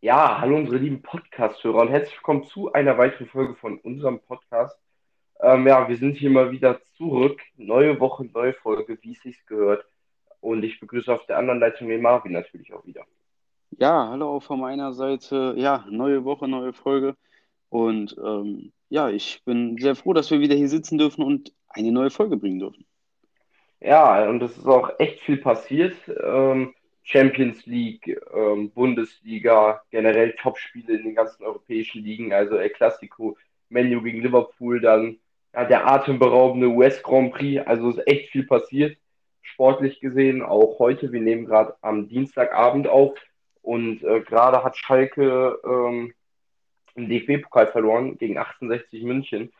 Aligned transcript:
Ja, 0.00 0.40
hallo 0.40 0.56
unsere 0.56 0.78
lieben 0.78 1.02
Podcast-Hörer 1.02 1.82
und 1.82 1.88
herzlich 1.88 2.16
willkommen 2.16 2.44
zu 2.44 2.72
einer 2.72 2.96
weiteren 2.96 3.26
Folge 3.26 3.54
von 3.56 3.78
unserem 3.80 4.20
Podcast. 4.20 4.78
Ähm, 5.40 5.66
ja, 5.66 5.86
wir 5.86 5.98
sind 5.98 6.16
hier 6.16 6.30
mal 6.30 6.50
wieder 6.52 6.80
zurück. 6.96 7.42
Neue 7.56 8.00
Woche, 8.00 8.24
neue 8.32 8.54
Folge, 8.54 8.96
wie 9.02 9.12
es 9.12 9.20
sich 9.20 9.44
gehört. 9.44 9.84
Und 10.40 10.62
ich 10.62 10.80
begrüße 10.80 11.12
auf 11.12 11.26
der 11.26 11.36
anderen 11.36 11.60
Leitung 11.60 11.88
den 11.88 12.00
Marvin 12.00 12.32
natürlich 12.32 12.72
auch 12.72 12.86
wieder. 12.86 13.04
Ja, 13.78 14.08
hallo 14.08 14.36
auch 14.36 14.42
von 14.42 14.58
meiner 14.58 14.94
Seite. 14.94 15.52
Ja, 15.58 15.84
neue 15.90 16.24
Woche, 16.24 16.48
neue 16.48 16.72
Folge. 16.72 17.14
Und 17.74 18.14
ähm, 18.24 18.70
ja, 18.88 19.10
ich 19.10 19.42
bin 19.44 19.76
sehr 19.78 19.96
froh, 19.96 20.12
dass 20.12 20.30
wir 20.30 20.38
wieder 20.38 20.54
hier 20.54 20.68
sitzen 20.68 20.96
dürfen 20.96 21.24
und 21.24 21.52
eine 21.68 21.90
neue 21.90 22.10
Folge 22.10 22.36
bringen 22.36 22.60
dürfen. 22.60 22.86
Ja, 23.80 24.28
und 24.28 24.40
es 24.44 24.56
ist 24.56 24.68
auch 24.68 24.92
echt 25.00 25.18
viel 25.22 25.38
passiert. 25.38 25.96
Ähm, 26.22 26.72
Champions 27.02 27.66
League, 27.66 28.16
ähm, 28.32 28.70
Bundesliga, 28.70 29.82
generell 29.90 30.36
Topspiele 30.40 30.94
in 30.94 31.02
den 31.02 31.14
ganzen 31.16 31.42
europäischen 31.42 32.04
Ligen, 32.04 32.32
also 32.32 32.54
El 32.58 32.70
Clasico, 32.70 33.36
Menu 33.70 34.02
gegen 34.02 34.22
Liverpool, 34.22 34.80
dann 34.80 35.18
ja, 35.52 35.64
der 35.64 35.84
atemberaubende 35.84 36.68
US 36.68 37.02
Grand 37.02 37.34
Prix, 37.34 37.66
also 37.66 37.90
ist 37.90 38.06
echt 38.06 38.30
viel 38.30 38.46
passiert, 38.46 38.96
sportlich 39.42 39.98
gesehen, 39.98 40.42
auch 40.42 40.78
heute, 40.78 41.10
wir 41.10 41.20
nehmen 41.20 41.46
gerade 41.46 41.74
am 41.80 42.08
Dienstagabend 42.08 42.86
auf 42.86 43.18
und 43.62 44.04
äh, 44.04 44.20
gerade 44.20 44.62
hat 44.62 44.76
Schalke 44.76 45.58
ähm, 45.64 46.14
im 46.94 47.08
DFB-Pokal 47.08 47.68
verloren 47.68 48.18
gegen 48.18 48.38
68 48.38 49.02
München. 49.02 49.52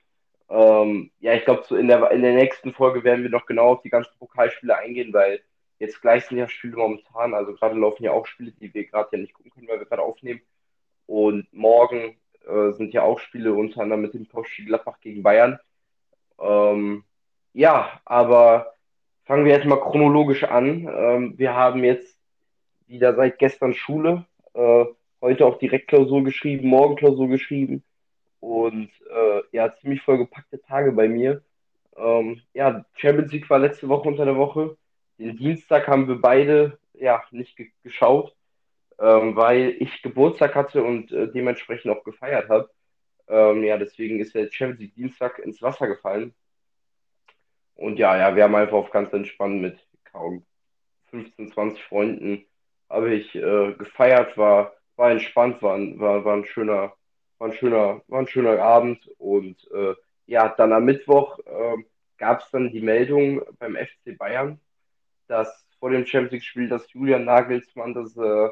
Ähm, 0.48 1.11
ja, 1.20 1.34
ich 1.34 1.45
glaube, 1.45 1.65
so 1.66 1.77
in 1.77 1.88
der, 1.88 2.10
in 2.10 2.23
der 2.23 2.34
nächsten 2.34 2.73
Folge 2.73 3.05
werden 3.05 3.23
wir 3.23 3.30
noch 3.30 3.47
genau 3.47 3.73
auf 3.73 3.83
die 3.83 3.91
ganzen 3.91 4.16
Pokalspiele 4.19 4.77
eingehen, 4.77 5.12
weil 5.12 5.40
Jetzt 5.79 6.01
gleich 6.01 6.24
sind 6.24 6.38
ja 6.38 6.49
Spiele 6.49 6.77
momentan, 6.77 7.35
also 7.35 7.52
gerade 7.52 7.79
laufen 7.79 8.05
ja 8.05 8.12
auch 8.12 8.27
Spiele, 8.27 8.52
die 8.52 8.73
wir 8.73 8.87
gerade 8.87 9.09
ja 9.12 9.18
nicht 9.18 9.35
gucken 9.35 9.51
können, 9.51 9.68
weil 9.68 9.80
wir 9.80 9.87
gerade 9.87 10.02
aufnehmen. 10.02 10.40
Und 11.07 11.52
morgen 11.52 12.16
äh, 12.46 12.71
sind 12.73 12.95
ja 12.95 13.02
auch 13.02 13.18
Spiele 13.18 13.52
unter 13.52 13.82
anderem 13.82 14.02
mit 14.02 14.15
dem 14.15 14.29
Tauschspiel 14.29 14.66
Gladbach 14.66 15.01
gegen 15.01 15.23
Bayern. 15.23 15.59
Ähm, 16.38 17.05
ja, 17.52 18.01
aber 18.05 18.74
fangen 19.24 19.45
wir 19.45 19.52
jetzt 19.52 19.66
mal 19.66 19.80
chronologisch 19.80 20.45
an. 20.45 20.88
Ähm, 20.88 21.38
wir 21.38 21.55
haben 21.55 21.82
jetzt 21.85 22.16
wieder 22.87 23.15
seit 23.15 23.38
gestern 23.38 23.74
Schule, 23.74 24.27
äh, 24.55 24.85
heute 25.25 25.47
auch 25.47 25.59
direkt 25.59 25.89
Klausur 25.89 26.23
geschrieben, 26.23 26.69
morgen 26.69 26.97
Klausur 26.97 27.29
geschrieben 27.29 27.83
und 28.41 28.91
äh, 29.11 29.41
ja, 29.53 29.75
ziemlich 29.77 30.03
vollgepackte 30.03 30.61
Tage 30.61 30.93
bei 30.93 31.09
mir. 31.09 31.43
Ähm, 31.97 32.43
ja, 32.53 32.85
Champions 32.95 33.33
League 33.33 33.49
war 33.49 33.59
letzte 33.59 33.89
Woche 33.89 34.07
unter 34.07 34.27
der 34.27 34.37
Woche. 34.37 34.77
Den 35.19 35.37
Dienstag 35.39 35.89
haben 35.89 36.09
wir 36.09 36.21
beide 36.21 36.79
ja 36.93 37.23
nicht 37.30 37.57
ge 37.57 37.71
geschaut, 37.83 38.37
ähm, 38.99 39.35
weil 39.35 39.77
ich 39.79 40.02
Geburtstag 40.02 40.55
hatte 40.55 40.85
und 40.85 41.11
äh, 41.11 41.33
dementsprechend 41.33 41.91
auch 41.91 42.05
gefeiert 42.05 42.51
habe. 42.51 42.69
Ähm, 43.27 43.65
ja, 43.65 43.79
deswegen 43.79 44.21
ist 44.21 44.35
der 44.35 44.51
Champions 44.52 44.80
League 44.80 44.95
Dienstag 44.95 45.39
ins 45.39 45.63
Wasser 45.63 45.87
gefallen. 45.87 46.35
Und 47.77 47.99
ja, 47.99 48.15
ja, 48.19 48.37
wir 48.37 48.45
haben 48.45 48.55
einfach 48.55 48.77
auf 48.77 48.91
ganz 48.91 49.11
entspannt 49.15 49.63
mit 49.63 49.79
kaum 50.05 50.45
15, 51.07 51.51
20 51.51 51.83
Freunden 51.85 52.45
habe 52.91 53.15
ich 53.15 53.35
äh, 53.35 53.73
gefeiert, 53.73 54.37
war, 54.37 54.75
war 54.96 55.10
entspannt, 55.10 55.62
war, 55.62 55.78
war, 55.98 56.24
war 56.24 56.37
ein 56.37 56.45
schöner, 56.45 56.95
war 57.38 57.48
ein 57.48 57.54
schöner, 57.54 58.02
war 58.09 58.20
ein 58.20 58.28
schöner 58.28 58.62
Abend 58.62 59.09
und 59.18 59.56
äh, 59.73 59.95
ja, 60.26 60.48
dann 60.48 60.73
am 60.73 60.84
Mittwoch 60.84 61.38
äh, 61.40 61.76
gab 62.18 62.40
es 62.40 62.50
dann 62.50 62.70
die 62.70 62.80
Meldung 62.80 63.42
beim 63.59 63.76
FC 63.76 64.16
Bayern, 64.16 64.60
dass 65.26 65.66
vor 65.78 65.91
dem 65.91 66.06
Champions 66.06 66.32
League-Spiel, 66.32 66.69
dass 66.69 66.92
Julian 66.92 67.25
Nagelsmann, 67.25 67.92
dass, 67.92 68.16
äh, 68.16 68.48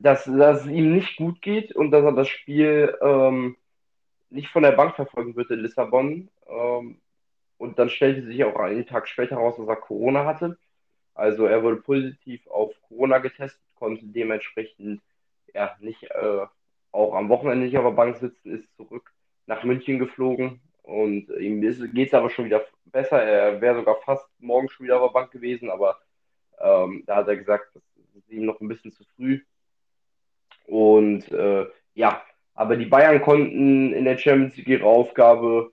dass, 0.00 0.24
dass 0.24 0.62
es 0.62 0.66
ihm 0.68 0.94
nicht 0.94 1.16
gut 1.16 1.42
geht 1.42 1.74
und 1.74 1.90
dass 1.90 2.04
er 2.04 2.12
das 2.12 2.28
Spiel 2.28 2.96
ähm, 3.02 3.56
nicht 4.30 4.48
von 4.48 4.62
der 4.62 4.72
Bank 4.72 4.96
verfolgen 4.96 5.36
wird 5.36 5.50
in 5.50 5.60
Lissabon. 5.60 6.30
Ähm, 6.48 7.00
und 7.58 7.78
dann 7.78 7.90
stellte 7.90 8.24
sich 8.26 8.42
auch 8.44 8.56
einen 8.56 8.86
Tag 8.86 9.08
später 9.08 9.36
heraus, 9.36 9.56
dass 9.56 9.68
er 9.68 9.76
Corona 9.76 10.24
hatte. 10.24 10.58
Also 11.14 11.44
er 11.46 11.62
wurde 11.62 11.76
positiv 11.76 12.46
auf 12.46 12.72
Corona 12.88 13.18
getestet, 13.18 13.60
konnte 13.74 14.06
dementsprechend 14.06 15.02
ja 15.54 15.76
nicht 15.80 16.04
äh, 16.04 16.46
auch 16.92 17.14
am 17.14 17.28
Wochenende 17.28 17.64
nicht 17.64 17.76
auf 17.76 17.84
der 17.84 17.92
Bank 17.92 18.16
sitzen, 18.16 18.52
ist 18.52 18.76
zurück 18.76 19.12
nach 19.46 19.64
München 19.64 19.98
geflogen 19.98 20.60
und 20.82 21.28
ihm 21.38 21.60
geht 21.60 22.08
es 22.08 22.14
aber 22.14 22.30
schon 22.30 22.44
wieder 22.44 22.64
besser. 22.86 23.22
Er 23.22 23.60
wäre 23.60 23.76
sogar 23.76 23.96
fast 24.04 24.26
morgen 24.38 24.68
schon 24.68 24.84
wieder 24.84 25.00
auf 25.00 25.10
der 25.10 25.20
Bank 25.20 25.30
gewesen, 25.30 25.70
aber 25.70 25.98
ähm, 26.60 27.02
da 27.06 27.16
hat 27.16 27.28
er 27.28 27.36
gesagt, 27.36 27.74
das 27.74 27.82
ist 28.14 28.30
ihm 28.30 28.44
noch 28.44 28.60
ein 28.60 28.68
bisschen 28.68 28.92
zu 28.92 29.04
früh. 29.16 29.40
Und 30.66 31.30
äh, 31.32 31.66
ja, 31.94 32.22
aber 32.54 32.76
die 32.76 32.86
Bayern 32.86 33.22
konnten 33.22 33.92
in 33.92 34.04
der 34.04 34.18
Champions 34.18 34.56
League 34.56 34.68
ihre 34.68 34.84
Aufgabe 34.84 35.72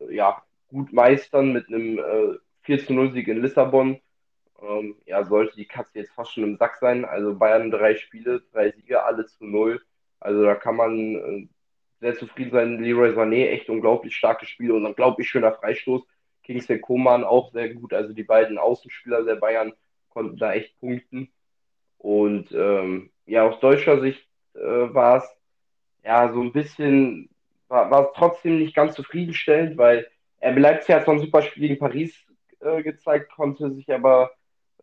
äh, 0.00 0.14
ja, 0.14 0.42
gut 0.68 0.92
meistern 0.92 1.52
mit 1.52 1.68
einem 1.68 1.98
äh, 1.98 2.38
4 2.62 2.86
zu 2.86 2.92
0 2.94 3.12
Sieg 3.12 3.28
in 3.28 3.42
Lissabon. 3.42 4.00
Ähm, 4.60 4.96
ja, 5.06 5.24
sollte 5.24 5.56
die 5.56 5.66
Katze 5.66 6.00
jetzt 6.00 6.12
fast 6.12 6.32
schon 6.32 6.44
im 6.44 6.56
Sack 6.56 6.76
sein. 6.80 7.04
Also 7.04 7.34
Bayern 7.34 7.70
drei 7.70 7.94
Spiele, 7.94 8.42
drei 8.52 8.70
Siege, 8.72 9.04
alle 9.04 9.26
zu 9.26 9.44
null. 9.44 9.82
Also 10.20 10.42
da 10.42 10.54
kann 10.54 10.76
man 10.76 11.14
äh, 11.14 11.48
sehr 12.00 12.16
zufrieden 12.16 12.50
sein. 12.50 12.82
Leroy 12.82 13.10
Sané, 13.10 13.48
echt 13.48 13.68
unglaublich 13.68 14.16
starkes 14.16 14.48
Spiel 14.48 14.72
und 14.72 14.84
unglaublich 14.84 15.28
schöner 15.28 15.52
Freistoß. 15.52 16.02
Kingsley 16.42 16.80
Coman 16.80 17.24
auch 17.24 17.52
sehr 17.52 17.74
gut. 17.74 17.92
Also 17.92 18.12
die 18.12 18.24
beiden 18.24 18.58
Außenspieler 18.58 19.24
der 19.24 19.36
Bayern 19.36 19.72
konnten 20.08 20.36
da 20.36 20.54
echt 20.54 20.78
punkten. 20.80 21.30
Und 21.98 22.50
ähm, 22.52 23.10
ja, 23.26 23.44
aus 23.46 23.60
deutscher 23.60 24.00
Sicht 24.00 24.26
äh, 24.54 24.60
war 24.60 25.18
es 25.18 25.36
ja 26.04 26.32
so 26.32 26.40
ein 26.40 26.52
bisschen, 26.52 27.28
war, 27.68 27.90
es 27.90 28.12
trotzdem 28.16 28.58
nicht 28.58 28.74
ganz 28.74 28.94
zufriedenstellend, 28.94 29.76
weil 29.76 30.06
er 30.40 30.58
Leipzig 30.58 30.94
hat 30.94 31.04
so 31.04 31.10
ein 31.10 31.18
super 31.18 31.42
Spiel 31.42 31.68
gegen 31.68 31.78
Paris 31.78 32.14
äh, 32.60 32.82
gezeigt, 32.82 33.30
konnte 33.32 33.70
sich 33.72 33.92
aber 33.92 34.30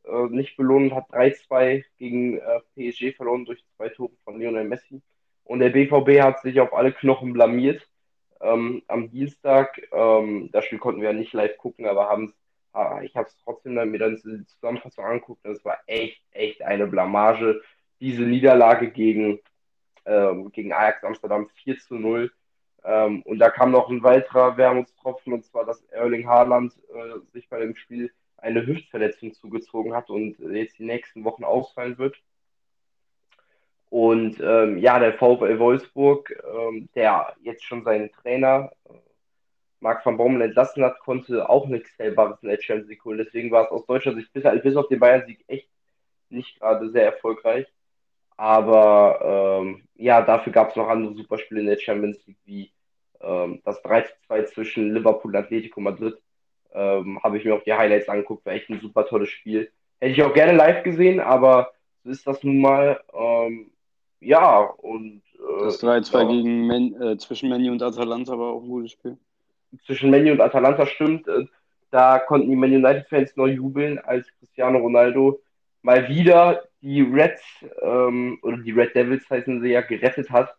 äh, 0.08 0.28
nicht 0.30 0.58
belohnen, 0.58 0.96
hat 0.96 1.10
3-2 1.12 1.84
gegen 1.98 2.40
äh, 2.40 2.60
PSG 2.76 3.16
verloren 3.16 3.46
durch 3.46 3.64
zwei 3.76 3.90
Tore 3.90 4.14
von 4.24 4.40
Lionel 4.40 4.66
Messi. 4.66 5.02
Und 5.44 5.60
der 5.60 5.70
BVB 5.70 6.22
hat 6.22 6.42
sich 6.42 6.60
auf 6.60 6.74
alle 6.74 6.92
Knochen 6.92 7.34
blamiert. 7.34 7.88
Ähm, 8.42 8.84
am 8.88 9.10
Dienstag, 9.12 9.82
ähm, 9.92 10.50
das 10.52 10.66
Spiel 10.66 10.80
konnten 10.80 11.02
wir 11.02 11.12
ja 11.12 11.16
nicht 11.16 11.34
live 11.34 11.58
gucken, 11.58 11.86
aber 11.88 12.10
haben 12.10 12.34
ah, 12.76 13.02
ich 13.02 13.16
habe 13.16 13.28
es 13.28 13.38
trotzdem 13.44 13.76
dann 13.76 13.90
mir 13.90 14.00
dann 14.00 14.16
die 14.16 14.46
Zusammenfassung 14.46 15.06
angeguckt 15.06 15.46
es 15.46 15.64
war 15.66 15.80
echt, 15.88 16.22
echt 16.32 16.62
eine 16.62 16.88
Blamage. 16.88 17.62
Diese 18.00 18.24
Niederlage 18.24 18.92
gegen, 18.92 19.40
ähm, 20.06 20.52
gegen 20.52 20.74
Ajax 20.74 21.04
Amsterdam 21.04 21.50
4 21.64 21.80
zu 21.80 21.96
0. 21.96 22.32
Ähm, 22.84 23.22
und 23.24 23.40
da 23.40 23.50
kam 23.50 23.72
noch 23.72 23.90
ein 23.90 24.04
weiterer 24.04 24.58
Wermutstropfen, 24.58 25.34
und 25.34 25.46
zwar, 25.46 25.66
dass 25.66 25.84
Erling 25.86 26.28
Haaland 26.28 26.74
äh, 26.94 27.20
sich 27.32 27.50
bei 27.50 27.60
dem 27.60 27.76
Spiel 27.76 28.12
eine 28.46 28.66
Hüftverletzung 28.66 29.34
zugezogen 29.34 29.94
hat 29.94 30.10
und 30.10 30.38
jetzt 30.40 30.80
die 30.80 30.86
nächsten 30.86 31.24
Wochen 31.24 31.44
ausfallen 31.44 31.98
wird. 31.98 32.16
Und 33.90 34.40
ähm, 34.42 34.78
ja, 34.78 35.00
der 35.00 35.14
VfL 35.14 35.60
Wolfsburg, 35.60 36.36
ähm, 36.54 36.90
der 36.96 37.34
jetzt 37.42 37.64
schon 37.64 37.84
seinen 37.84 38.12
Trainer 38.12 38.72
äh, 38.86 38.94
Marc 39.80 40.06
van 40.06 40.18
Bommel 40.18 40.42
entlassen 40.42 40.84
hat, 40.84 41.00
konnte 41.00 41.50
auch 41.50 41.68
nichts 41.68 41.98
Hellbares 41.98 42.42
in 42.42 42.50
der 42.50 42.62
Champions 42.62 42.90
League 42.90 43.06
holen. 43.06 43.20
Deswegen 43.20 43.52
war 43.52 43.66
es 43.66 43.72
aus 43.72 43.86
deutscher 43.86 44.14
Sicht 44.14 44.32
bis, 44.34 44.44
bis 44.62 44.76
auf 44.76 44.88
den 44.90 45.00
Bayern-Sieg 45.00 45.44
echt 45.48 45.70
nicht 46.30 46.60
gerade 46.60 46.90
sehr 46.92 47.06
erfolgreich. 47.06 47.68
Aber 48.38 49.62
ähm, 49.64 49.88
ja, 49.96 50.22
dafür 50.22 50.52
gab 50.52 50.72
es 50.72 50.76
noch 50.76 50.90
andere 50.90 51.16
Superspiele 51.16 51.62
in 51.62 51.68
der 51.68 51.80
Champions 51.80 52.26
League, 52.26 52.40
wie 52.46 52.72
ähm, 53.22 53.62
das 53.64 53.84
3-2 53.84 54.46
zwischen 54.48 54.94
Liverpool 54.94 55.32
und 55.32 55.38
Atletico 55.38 55.80
Madrid. 55.80 56.18
Ähm, 56.76 57.20
Habe 57.24 57.38
ich 57.38 57.46
mir 57.46 57.56
auch 57.56 57.64
die 57.64 57.74
Highlights 57.74 58.10
angeguckt, 58.10 58.46
war 58.46 58.54
echt 58.54 58.70
ein 58.70 58.82
super 58.82 59.06
tolles 59.06 59.30
Spiel. 59.30 59.72
Hätte 60.00 60.12
ich 60.12 60.24
auch 60.24 60.34
gerne 60.34 60.54
live 60.54 60.84
gesehen, 60.84 61.20
aber 61.20 61.72
so 62.04 62.10
ist 62.10 62.28
das 62.28 62.44
nun 62.44 62.60
mal. 62.60 63.02
Ähm, 63.14 63.72
ja, 64.20 64.60
und. 64.60 65.22
Äh, 65.36 65.64
das 65.64 65.82
3-2 65.82 66.14
ja. 66.14 66.28
gegen 66.28 66.68
Men, 66.68 67.02
äh, 67.02 67.18
zwischen 67.18 67.50
Menu 67.50 67.72
und 67.72 67.82
Atalanta 67.82 68.38
war 68.38 68.54
auch 68.54 68.64
ein 68.64 68.70
gutes 68.70 68.92
Spiel. 68.92 69.18
Zwischen 69.86 70.10
Menu 70.10 70.34
und 70.34 70.42
Atalanta 70.42 70.86
stimmt. 70.86 71.28
Äh, 71.28 71.46
da 71.92 72.20
konnten 72.20 72.50
die 72.50 72.56
Man 72.56 72.74
United-Fans 72.74 73.38
neu 73.38 73.52
jubeln, 73.52 74.00
als 74.00 74.28
Cristiano 74.40 74.80
Ronaldo 74.80 75.42
mal 75.82 76.10
wieder 76.10 76.64
die 76.82 77.02
Reds, 77.02 77.42
ähm, 77.82 78.40
oder 78.42 78.58
die 78.58 78.72
Red 78.72 78.96
Devils 78.96 79.30
heißen 79.30 79.62
sie 79.62 79.70
ja, 79.70 79.82
gerettet 79.82 80.30
hat. 80.30 80.54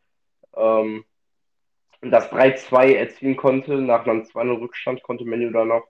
Ähm, 0.56 1.04
und 2.00 2.10
das 2.10 2.30
3-2 2.30 2.94
erzielen 2.94 3.36
konnte. 3.36 3.74
Nach 3.74 4.06
einem 4.06 4.22
2-0-Rückstand 4.22 5.02
konnte 5.02 5.24
Menu 5.24 5.50
dann 5.50 5.68
noch 5.68 5.84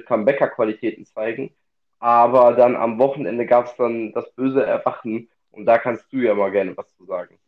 Comebacker-Qualitäten 0.00 1.04
zeigen. 1.04 1.54
Aber 1.98 2.54
dann 2.54 2.74
am 2.74 2.98
Wochenende 2.98 3.46
gab 3.46 3.66
es 3.66 3.76
dann 3.76 4.12
das 4.12 4.32
böse 4.32 4.64
Erwachen 4.64 5.28
und 5.52 5.66
da 5.66 5.78
kannst 5.78 6.12
du 6.12 6.18
ja 6.18 6.34
mal 6.34 6.50
gerne 6.50 6.76
was 6.76 6.92
zu 6.96 7.04
sagen. 7.04 7.38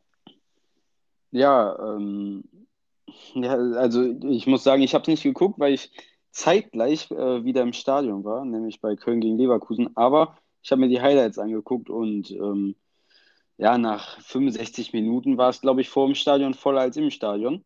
Ja, 1.33 1.77
ähm, 1.81 2.45
ja 3.35 3.55
also 3.55 4.15
ich 4.29 4.47
muss 4.47 4.63
sagen, 4.63 4.83
ich 4.83 4.95
habe 4.95 5.03
es 5.03 5.09
nicht 5.09 5.23
geguckt, 5.25 5.59
weil 5.59 5.75
ich 5.75 5.91
zeitgleich 6.31 7.11
äh, 7.11 7.45
wieder 7.45 7.63
im 7.63 7.73
Stadion 7.73 8.25
war, 8.25 8.45
nämlich 8.45 8.81
bei 8.81 8.95
Köln 8.97 9.21
gegen 9.21 9.39
Leverkusen. 9.39 9.97
Aber 9.97 10.37
ich 10.63 10.71
habe 10.71 10.81
mir 10.81 10.89
die 10.89 11.01
Highlights 11.01 11.39
angeguckt 11.39 11.91
und 11.91 12.31
ähm, 12.31 12.77
ja, 13.57 13.79
nach 13.79 14.21
65 14.21 14.93
Minuten 14.93 15.39
war 15.39 15.51
es, 15.51 15.61
glaube 15.61 15.81
ich, 15.81 15.89
vor 15.89 16.07
dem 16.07 16.15
Stadion 16.15 16.55
voller 16.55 16.81
als 16.81 16.97
im 16.97 17.11
Stadion, 17.11 17.65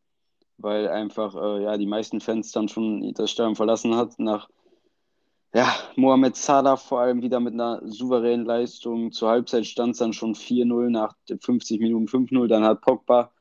weil 0.58 0.88
einfach 0.88 1.34
äh, 1.34 1.62
ja, 1.64 1.76
die 1.78 1.86
meisten 1.86 2.20
Fans 2.20 2.52
dann 2.52 2.68
schon 2.68 3.12
das 3.14 3.30
Stadion 3.30 3.56
verlassen 3.56 3.96
hat. 3.96 4.18
Nach 4.18 4.48
ja, 5.54 5.74
Mohamed 5.96 6.36
Salah 6.36 6.76
vor 6.76 7.00
allem 7.00 7.22
wieder 7.22 7.40
mit 7.40 7.54
einer 7.54 7.80
souveränen 7.84 8.44
Leistung. 8.44 9.12
Zur 9.12 9.30
Halbzeit 9.30 9.66
stand 9.66 9.92
es 9.92 9.98
dann 9.98 10.12
schon 10.12 10.34
4-0, 10.34 10.90
nach 10.90 11.14
50 11.40 11.80
Minuten 11.80 12.06
5-0. 12.06 12.46
Dann 12.48 12.64
hat 12.64 12.82
Pogba, 12.82 13.32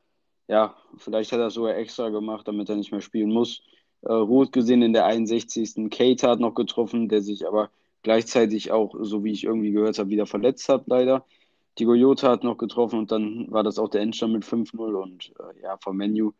ja, 0.48 0.74
vielleicht 0.96 1.32
hat 1.32 1.40
er 1.40 1.50
sogar 1.50 1.76
extra 1.76 2.08
gemacht, 2.08 2.48
damit 2.48 2.68
er 2.70 2.76
nicht 2.76 2.92
mehr 2.92 3.02
spielen 3.02 3.30
muss. 3.30 3.62
Äh, 4.02 4.12
rot 4.12 4.52
gesehen 4.52 4.82
in 4.82 4.92
der 4.92 5.06
61. 5.06 5.90
Kate 5.90 6.28
hat 6.28 6.40
noch 6.40 6.54
getroffen, 6.54 7.08
der 7.08 7.20
sich 7.22 7.46
aber 7.46 7.70
gleichzeitig 8.02 8.72
auch, 8.72 8.94
so 9.00 9.24
wie 9.24 9.32
ich 9.32 9.44
irgendwie 9.44 9.72
gehört 9.72 9.98
habe, 9.98 10.10
wieder 10.10 10.26
verletzt 10.26 10.68
hat, 10.68 10.84
leider. 10.86 11.26
Diego 11.78 11.94
Jota 11.94 12.30
hat 12.30 12.44
noch 12.44 12.56
getroffen 12.56 13.00
und 13.00 13.12
dann 13.12 13.50
war 13.50 13.62
das 13.62 13.78
auch 13.78 13.88
der 13.88 14.00
Endstand 14.00 14.32
mit 14.32 14.44
5-0 14.44 14.94
und 14.94 15.32
äh, 15.38 15.62
ja, 15.62 15.76
vom 15.78 15.96
Menu 15.96 16.32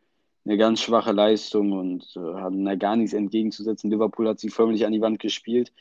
eine 0.45 0.57
ganz 0.57 0.81
schwache 0.81 1.11
Leistung 1.11 1.71
und 1.73 2.15
äh, 2.15 2.41
hatten 2.41 2.65
da 2.65 2.75
gar 2.75 2.95
nichts 2.95 3.13
entgegenzusetzen. 3.13 3.91
Liverpool 3.91 4.27
hat 4.27 4.39
sie 4.39 4.49
förmlich 4.49 4.85
an 4.85 4.93
die 4.93 5.01
Wand 5.01 5.19
gespielt. 5.19 5.71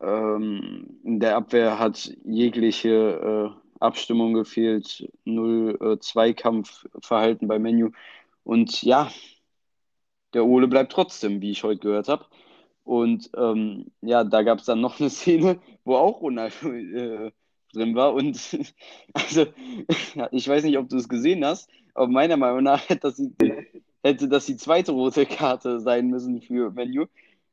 Ähm, 0.00 1.00
in 1.04 1.20
der 1.20 1.36
Abwehr 1.36 1.78
hat 1.78 2.12
jegliche 2.24 3.54
äh, 3.54 3.68
Abstimmung 3.80 4.34
gefehlt, 4.34 5.08
null 5.24 5.78
äh, 5.80 5.98
Zweikampfverhalten 5.98 7.48
bei 7.48 7.58
Menu. 7.58 7.90
Und 8.44 8.82
ja, 8.82 9.10
der 10.34 10.44
Ole 10.46 10.68
bleibt 10.68 10.92
trotzdem, 10.92 11.40
wie 11.40 11.50
ich 11.50 11.64
heute 11.64 11.80
gehört 11.80 12.08
habe. 12.08 12.26
Und 12.84 13.30
ähm, 13.36 13.92
ja, 14.00 14.24
da 14.24 14.42
gab 14.42 14.60
es 14.60 14.66
dann 14.66 14.80
noch 14.80 15.00
eine 15.00 15.10
Szene, 15.10 15.60
wo 15.84 15.96
auch 15.96 16.20
Ronaldo 16.20 16.72
äh, 16.72 17.32
drin 17.72 17.94
war. 17.94 18.14
Und 18.14 18.58
also, 19.12 19.46
ich 20.32 20.48
weiß 20.48 20.64
nicht, 20.64 20.78
ob 20.78 20.88
du 20.88 20.96
es 20.96 21.08
gesehen 21.08 21.44
hast, 21.44 21.70
aber 21.98 22.08
meiner 22.08 22.36
Meinung 22.36 22.62
nach 22.62 22.88
hätte 22.88 23.08
das, 23.08 23.16
die, 23.16 23.32
hätte 24.02 24.28
das 24.28 24.46
die 24.46 24.56
zweite 24.56 24.92
rote 24.92 25.26
Karte 25.26 25.80
sein 25.80 26.08
müssen 26.08 26.40
für 26.40 26.70
Menu. 26.70 27.06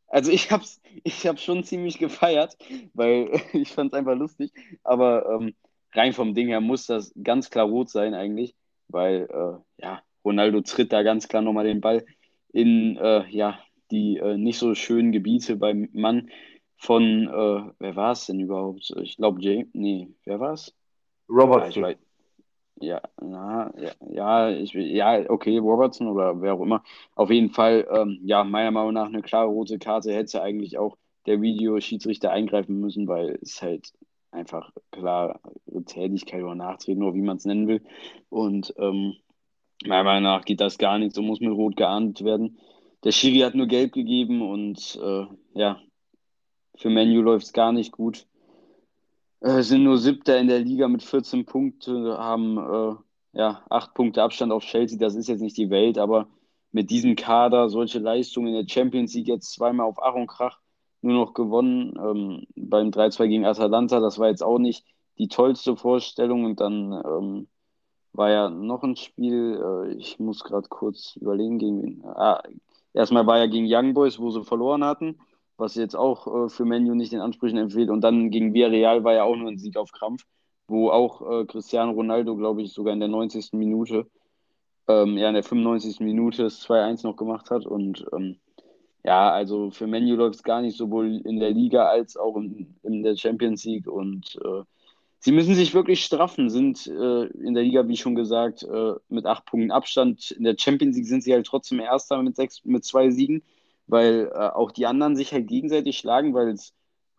Also 0.07 0.31
ich 0.31 0.51
hab's, 0.51 0.81
ich 1.03 1.25
hab's 1.25 1.43
schon 1.43 1.63
ziemlich 1.63 1.97
gefeiert, 1.97 2.57
weil 2.93 3.31
ich 3.53 3.71
fand 3.71 3.91
es 3.91 3.97
einfach 3.97 4.15
lustig. 4.15 4.51
Aber 4.83 5.29
ähm, 5.29 5.55
rein 5.93 6.13
vom 6.13 6.33
Ding 6.33 6.47
her 6.47 6.61
muss 6.61 6.85
das 6.85 7.13
ganz 7.21 7.49
klar 7.49 7.65
rot 7.65 7.89
sein 7.89 8.13
eigentlich, 8.13 8.55
weil 8.87 9.27
äh, 9.29 9.83
ja, 9.83 10.01
Ronaldo 10.23 10.61
tritt 10.61 10.93
da 10.93 11.01
ganz 11.01 11.27
klar 11.27 11.41
nochmal 11.41 11.65
den 11.65 11.81
Ball 11.81 12.05
in 12.53 12.97
äh, 12.97 13.27
ja, 13.29 13.59
die 13.91 14.17
äh, 14.17 14.37
nicht 14.37 14.59
so 14.59 14.75
schönen 14.75 15.11
Gebiete 15.11 15.55
beim 15.55 15.89
Mann 15.93 16.29
von, 16.77 17.27
äh, 17.27 17.71
wer 17.79 17.95
war 17.95 18.11
es 18.11 18.27
denn 18.27 18.39
überhaupt? 18.39 18.93
Ich 19.01 19.17
glaube, 19.17 19.41
James, 19.41 19.67
nee, 19.73 20.09
wer 20.23 20.39
war 20.39 20.53
es? 20.53 20.73
Robertson. 21.27 21.83
Ja, 21.83 21.95
ja, 22.79 23.01
na, 23.21 23.73
ja, 23.77 23.91
ja, 24.09 24.49
ich, 24.49 24.73
ja, 24.73 25.29
okay, 25.29 25.57
Robertson 25.57 26.07
oder 26.07 26.41
wer 26.41 26.55
auch 26.55 26.61
immer. 26.61 26.83
Auf 27.15 27.31
jeden 27.31 27.51
Fall, 27.51 27.87
ähm, 27.91 28.19
ja, 28.23 28.43
meiner 28.43 28.71
Meinung 28.71 28.93
nach 28.93 29.07
eine 29.07 29.21
klare 29.21 29.47
rote 29.47 29.79
Karte 29.79 30.13
hätte 30.13 30.41
eigentlich 30.41 30.77
auch 30.77 30.97
der 31.25 31.41
Videoschiedsrichter 31.41 32.31
eingreifen 32.31 32.79
müssen, 32.79 33.07
weil 33.07 33.39
es 33.41 33.61
halt 33.61 33.93
einfach 34.31 34.71
klare 34.91 35.39
Tätigkeit 35.85 36.43
oder 36.43 36.55
Nachtreten 36.55 37.03
oder 37.03 37.15
wie 37.15 37.21
man 37.21 37.37
es 37.37 37.45
nennen 37.45 37.67
will. 37.67 37.81
Und 38.29 38.73
ähm, 38.77 39.15
meiner 39.85 40.03
Meinung 40.03 40.23
nach 40.23 40.45
geht 40.45 40.61
das 40.61 40.77
gar 40.77 40.99
nicht, 40.99 41.15
so 41.15 41.21
muss 41.21 41.39
mit 41.39 41.51
Rot 41.51 41.77
geahndet 41.77 42.23
werden. 42.23 42.59
Der 43.03 43.11
Schiri 43.11 43.39
hat 43.39 43.55
nur 43.55 43.67
Gelb 43.67 43.93
gegeben 43.93 44.41
und 44.41 44.99
äh, 45.01 45.25
ja, 45.53 45.79
für 46.75 46.89
Menu 46.89 47.21
läuft 47.21 47.45
es 47.45 47.53
gar 47.53 47.71
nicht 47.71 47.91
gut. 47.91 48.27
Äh, 49.41 49.61
sind 49.61 49.83
nur 49.83 49.97
Siebter 49.97 50.37
in 50.39 50.47
der 50.47 50.59
Liga 50.59 50.87
mit 50.87 51.03
14 51.03 51.45
Punkten, 51.45 52.07
haben 52.07 52.57
äh, 52.57 53.39
ja, 53.39 53.63
8 53.69 53.93
Punkte 53.93 54.23
Abstand 54.23 54.51
auf 54.51 54.63
Chelsea. 54.63 54.97
Das 54.97 55.15
ist 55.15 55.27
jetzt 55.27 55.41
nicht 55.41 55.57
die 55.57 55.69
Welt, 55.69 55.97
aber 55.97 56.27
mit 56.71 56.89
diesem 56.89 57.15
Kader 57.15 57.69
solche 57.69 57.99
Leistungen 57.99 58.47
in 58.47 58.65
der 58.65 58.73
Champions 58.73 59.13
League 59.13 59.27
jetzt 59.27 59.53
zweimal 59.53 59.85
auf 59.87 60.01
Ach 60.01 60.15
und 60.15 60.27
Krach 60.27 60.59
nur 61.01 61.13
noch 61.13 61.33
gewonnen. 61.33 61.93
Ähm, 61.97 62.47
beim 62.55 62.89
3-2 62.89 63.27
gegen 63.27 63.45
Atalanta, 63.45 63.99
das 63.99 64.19
war 64.19 64.29
jetzt 64.29 64.43
auch 64.43 64.59
nicht 64.59 64.85
die 65.17 65.27
tollste 65.27 65.75
Vorstellung. 65.75 66.45
Und 66.45 66.59
dann 66.59 66.91
ähm, 66.91 67.47
war 68.13 68.31
ja 68.31 68.49
noch 68.49 68.83
ein 68.83 68.95
Spiel, 68.95 69.61
äh, 69.61 69.93
ich 69.95 70.19
muss 70.19 70.43
gerade 70.43 70.67
kurz 70.69 71.15
überlegen, 71.17 71.59
gegen 71.59 72.03
ah, 72.05 72.41
erstmal 72.93 73.27
war 73.27 73.37
ja 73.37 73.47
gegen 73.47 73.67
Young 73.69 73.93
Boys, 73.93 74.19
wo 74.19 74.31
sie 74.31 74.43
verloren 74.43 74.83
hatten 74.83 75.19
was 75.57 75.75
jetzt 75.75 75.95
auch 75.95 76.45
äh, 76.45 76.49
für 76.49 76.65
Menu 76.65 76.95
nicht 76.95 77.11
den 77.11 77.21
Ansprüchen 77.21 77.57
empfiehlt. 77.57 77.89
Und 77.89 78.01
dann 78.01 78.29
gegen 78.29 78.53
Villarreal 78.53 79.03
war 79.03 79.13
ja 79.13 79.23
auch 79.23 79.35
nur 79.35 79.49
ein 79.49 79.57
Sieg 79.57 79.77
auf 79.77 79.91
Krampf, 79.91 80.23
wo 80.67 80.89
auch 80.89 81.21
äh, 81.21 81.45
Cristiano 81.45 81.91
Ronaldo, 81.91 82.35
glaube 82.35 82.61
ich, 82.61 82.73
sogar 82.73 82.93
in 82.93 82.99
der 82.99 83.09
90. 83.09 83.53
Minute, 83.53 84.07
ähm, 84.87 85.17
ja, 85.17 85.29
in 85.29 85.33
der 85.33 85.43
95. 85.43 85.99
Minute 86.01 86.43
das 86.43 86.61
2-1 86.67 87.03
noch 87.03 87.15
gemacht 87.15 87.51
hat. 87.51 87.65
Und 87.65 88.05
ähm, 88.13 88.37
ja, 89.03 89.31
also 89.31 89.71
für 89.71 89.87
Menu 89.87 90.15
läuft 90.15 90.35
es 90.35 90.43
gar 90.43 90.61
nicht 90.61 90.77
sowohl 90.77 91.21
in 91.25 91.39
der 91.39 91.51
Liga 91.51 91.85
als 91.85 92.17
auch 92.17 92.35
in, 92.37 92.75
in 92.83 93.03
der 93.03 93.15
Champions 93.15 93.63
League. 93.63 93.87
Und 93.87 94.37
äh, 94.43 94.63
sie 95.19 95.31
müssen 95.31 95.55
sich 95.55 95.73
wirklich 95.73 96.03
straffen, 96.03 96.49
sind 96.49 96.87
äh, 96.87 97.25
in 97.27 97.53
der 97.53 97.63
Liga, 97.63 97.87
wie 97.87 97.97
schon 97.97 98.15
gesagt, 98.15 98.63
äh, 98.63 98.93
mit 99.07 99.25
acht 99.25 99.45
Punkten 99.45 99.71
Abstand. 99.71 100.31
In 100.31 100.43
der 100.43 100.55
Champions 100.57 100.97
League 100.97 101.07
sind 101.07 101.23
sie 101.23 101.33
halt 101.33 101.47
trotzdem 101.47 101.79
Erster 101.79 102.21
mit, 102.21 102.35
sechs, 102.35 102.65
mit 102.65 102.83
zwei 102.83 103.09
Siegen 103.09 103.41
weil 103.87 104.31
äh, 104.33 104.37
auch 104.37 104.71
die 104.71 104.85
anderen 104.85 105.15
sich 105.15 105.33
halt 105.33 105.47
gegenseitig 105.47 105.97
schlagen, 105.97 106.33
weil 106.33 106.49
es 106.49 106.73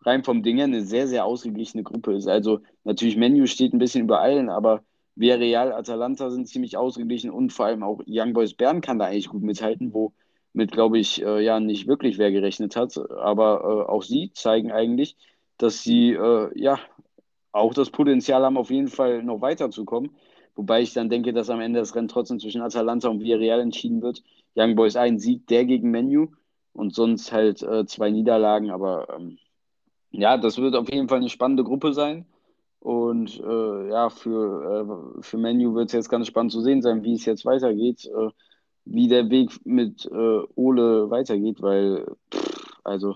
rein 0.05 0.23
vom 0.23 0.43
Ding 0.43 0.57
her 0.57 0.65
eine 0.65 0.83
sehr, 0.83 1.07
sehr 1.07 1.25
ausgeglichene 1.25 1.83
Gruppe 1.83 2.15
ist. 2.15 2.27
Also 2.27 2.59
natürlich 2.83 3.17
Menu 3.17 3.45
steht 3.47 3.73
ein 3.73 3.79
bisschen 3.79 4.03
über 4.03 4.21
allen, 4.21 4.49
aber 4.49 4.83
Villarreal, 5.15 5.73
Atalanta 5.73 6.29
sind 6.29 6.47
ziemlich 6.47 6.77
ausgeglichen 6.77 7.31
und 7.31 7.51
vor 7.51 7.65
allem 7.65 7.83
auch 7.83 8.01
Young 8.07 8.33
Boys 8.33 8.53
Bern 8.53 8.81
kann 8.81 8.99
da 8.99 9.05
eigentlich 9.05 9.29
gut 9.29 9.41
mithalten, 9.41 9.93
wo 9.93 10.13
mit, 10.53 10.71
glaube 10.71 10.99
ich, 10.99 11.23
äh, 11.23 11.43
ja 11.43 11.59
nicht 11.59 11.87
wirklich 11.87 12.17
wer 12.17 12.31
gerechnet 12.31 12.75
hat. 12.75 12.97
Aber 13.17 13.61
äh, 13.61 13.91
auch 13.91 14.03
sie 14.03 14.31
zeigen 14.33 14.71
eigentlich, 14.71 15.17
dass 15.57 15.83
sie 15.83 16.11
äh, 16.11 16.49
ja 16.55 16.79
auch 17.51 17.73
das 17.73 17.89
Potenzial 17.89 18.43
haben, 18.43 18.57
auf 18.57 18.69
jeden 18.69 18.87
Fall 18.87 19.23
noch 19.23 19.41
weiterzukommen. 19.41 20.11
Wobei 20.55 20.81
ich 20.81 20.93
dann 20.93 21.09
denke, 21.09 21.33
dass 21.33 21.49
am 21.49 21.61
Ende 21.61 21.79
das 21.79 21.95
Rennen 21.95 22.07
trotzdem 22.07 22.39
zwischen 22.39 22.61
Atalanta 22.61 23.09
und 23.09 23.19
Villarreal 23.19 23.59
entschieden 23.59 24.01
wird. 24.01 24.23
Young 24.55 24.75
Boys 24.75 24.95
ein 24.95 25.19
Sieg, 25.19 25.47
der 25.47 25.65
gegen 25.65 25.91
Menu 25.91 26.29
und 26.77 26.93
sonst 26.93 27.31
halt 27.31 27.63
äh, 27.63 27.85
zwei 27.85 28.11
Niederlagen. 28.11 28.69
Aber 28.69 29.07
ähm, 29.15 29.39
ja, 30.11 30.37
das 30.37 30.57
wird 30.59 30.75
auf 30.75 30.91
jeden 30.91 31.09
Fall 31.09 31.17
eine 31.17 31.29
spannende 31.29 31.63
Gruppe 31.63 31.93
sein. 31.93 32.25
Und 32.79 33.39
äh, 33.39 33.89
ja, 33.89 34.09
für, 34.09 35.17
äh, 35.17 35.21
für 35.23 35.37
Menu 35.37 35.73
wird 35.73 35.87
es 35.87 35.93
jetzt 35.93 36.09
ganz 36.09 36.27
spannend 36.27 36.51
zu 36.51 36.61
sehen 36.61 36.81
sein, 36.81 37.03
wie 37.03 37.13
es 37.13 37.25
jetzt 37.25 37.45
weitergeht, 37.45 38.05
äh, 38.05 38.29
wie 38.85 39.07
der 39.07 39.29
Weg 39.29 39.65
mit 39.65 40.05
äh, 40.05 40.41
Ole 40.55 41.09
weitergeht, 41.09 41.61
weil, 41.61 42.05
pff, 42.31 42.79
also, 42.83 43.15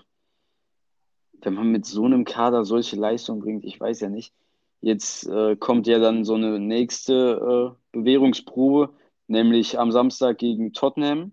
wenn 1.40 1.54
man 1.54 1.70
mit 1.70 1.86
so 1.86 2.04
einem 2.04 2.24
Kader 2.24 2.64
solche 2.64 2.96
Leistungen 2.96 3.40
bringt, 3.40 3.64
ich 3.64 3.80
weiß 3.80 4.00
ja 4.00 4.08
nicht. 4.08 4.34
Jetzt 4.80 5.28
äh, 5.28 5.56
kommt 5.56 5.86
ja 5.86 6.00
dann 6.00 6.24
so 6.24 6.34
eine 6.34 6.58
nächste 6.58 7.76
Bewährungsprobe, 7.92 8.90
nämlich 9.28 9.78
am 9.78 9.92
Samstag 9.92 10.38
gegen 10.38 10.72
Tottenham. 10.72 11.32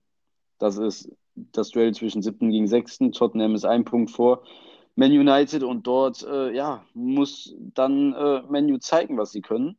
Das 0.60 0.78
ist 0.78 1.12
das 1.52 1.72
Duell 1.72 1.94
zwischen 1.94 2.22
siebten 2.22 2.52
gegen 2.52 2.68
sechsten. 2.68 3.12
Tottenham 3.12 3.56
ist 3.56 3.66
ein 3.66 3.86
Punkt 3.86 4.12
vor 4.12 4.44
Man 4.96 5.12
United 5.12 5.64
und 5.64 5.88
dort 5.88 6.24
äh, 6.24 6.54
ja, 6.56 6.84
muss 6.94 7.56
dann 7.74 8.14
äh, 8.14 8.42
Manu 8.50 8.78
zeigen, 8.78 9.18
was 9.18 9.32
sie 9.32 9.42
können. 9.42 9.78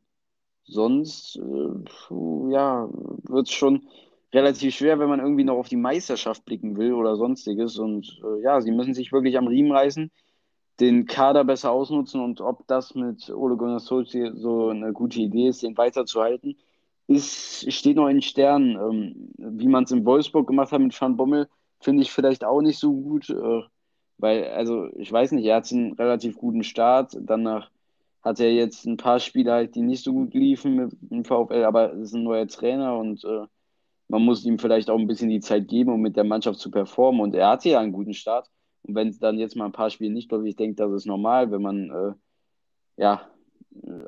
Sonst 0.64 1.36
äh, 1.36 2.52
ja, 2.52 2.88
wird 3.24 3.48
es 3.48 3.52
schon 3.52 3.88
relativ 4.32 4.74
schwer, 4.76 4.98
wenn 4.98 5.08
man 5.08 5.20
irgendwie 5.20 5.44
noch 5.44 5.56
auf 5.56 5.68
die 5.68 5.76
Meisterschaft 5.76 6.44
blicken 6.44 6.76
will 6.76 6.92
oder 6.92 7.16
sonstiges. 7.16 7.78
Und 7.78 8.20
äh, 8.24 8.42
ja, 8.42 8.60
sie 8.60 8.70
müssen 8.70 8.94
sich 8.94 9.12
wirklich 9.12 9.36
am 9.36 9.48
Riemen 9.48 9.72
reißen, 9.72 10.10
den 10.78 11.06
Kader 11.06 11.44
besser 11.44 11.72
ausnutzen 11.72 12.20
und 12.20 12.40
ob 12.40 12.66
das 12.66 12.94
mit 12.94 13.28
Ole 13.30 13.56
Gunnar 13.56 13.80
Solskjaer 13.80 14.34
so 14.34 14.68
eine 14.68 14.92
gute 14.92 15.20
Idee 15.20 15.48
ist, 15.48 15.62
den 15.62 15.76
weiterzuhalten 15.76 16.56
ist, 17.10 17.72
steht 17.72 17.96
noch 17.96 18.08
in 18.08 18.22
Sternen. 18.22 18.76
Ähm, 18.76 19.32
wie 19.36 19.68
man 19.68 19.84
es 19.84 19.90
in 19.90 20.04
Wolfsburg 20.06 20.46
gemacht 20.46 20.72
hat 20.72 20.80
mit 20.80 20.98
Van 20.98 21.16
Bommel, 21.16 21.48
finde 21.80 22.02
ich 22.02 22.12
vielleicht 22.12 22.44
auch 22.44 22.62
nicht 22.62 22.78
so 22.78 22.92
gut. 22.92 23.28
Äh, 23.30 23.62
weil, 24.18 24.44
also, 24.50 24.88
ich 24.96 25.10
weiß 25.10 25.32
nicht, 25.32 25.46
er 25.46 25.56
hat 25.56 25.72
einen 25.72 25.94
relativ 25.94 26.36
guten 26.36 26.62
Start. 26.62 27.16
Danach 27.20 27.70
hat 28.22 28.38
er 28.40 28.52
jetzt 28.52 28.86
ein 28.86 28.96
paar 28.96 29.18
Spiele 29.18 29.52
halt, 29.52 29.74
die 29.74 29.82
nicht 29.82 30.04
so 30.04 30.12
gut 30.12 30.34
liefen 30.34 30.76
mit 30.76 30.92
dem 31.00 31.24
VfL, 31.24 31.64
aber 31.64 31.94
es 31.94 32.10
ist 32.10 32.14
ein 32.14 32.22
neuer 32.22 32.46
Trainer 32.46 32.98
und 32.98 33.24
äh, 33.24 33.46
man 34.08 34.22
muss 34.22 34.44
ihm 34.44 34.58
vielleicht 34.58 34.90
auch 34.90 34.98
ein 34.98 35.06
bisschen 35.06 35.30
die 35.30 35.40
Zeit 35.40 35.68
geben, 35.68 35.92
um 35.92 36.00
mit 36.00 36.16
der 36.16 36.24
Mannschaft 36.24 36.58
zu 36.60 36.70
performen. 36.70 37.20
Und 37.22 37.34
er 37.34 37.48
hatte 37.48 37.70
ja 37.70 37.80
einen 37.80 37.92
guten 37.92 38.14
Start. 38.14 38.50
Und 38.82 38.94
wenn 38.94 39.08
es 39.08 39.18
dann 39.18 39.38
jetzt 39.38 39.56
mal 39.56 39.66
ein 39.66 39.72
paar 39.72 39.90
Spiele 39.90 40.12
nicht 40.12 40.30
läuft, 40.30 40.46
ich 40.46 40.56
denke, 40.56 40.76
das 40.76 40.92
ist 40.92 41.06
normal, 41.06 41.50
wenn 41.50 41.62
man 41.62 41.90
äh, 41.90 42.12
ja 43.02 43.30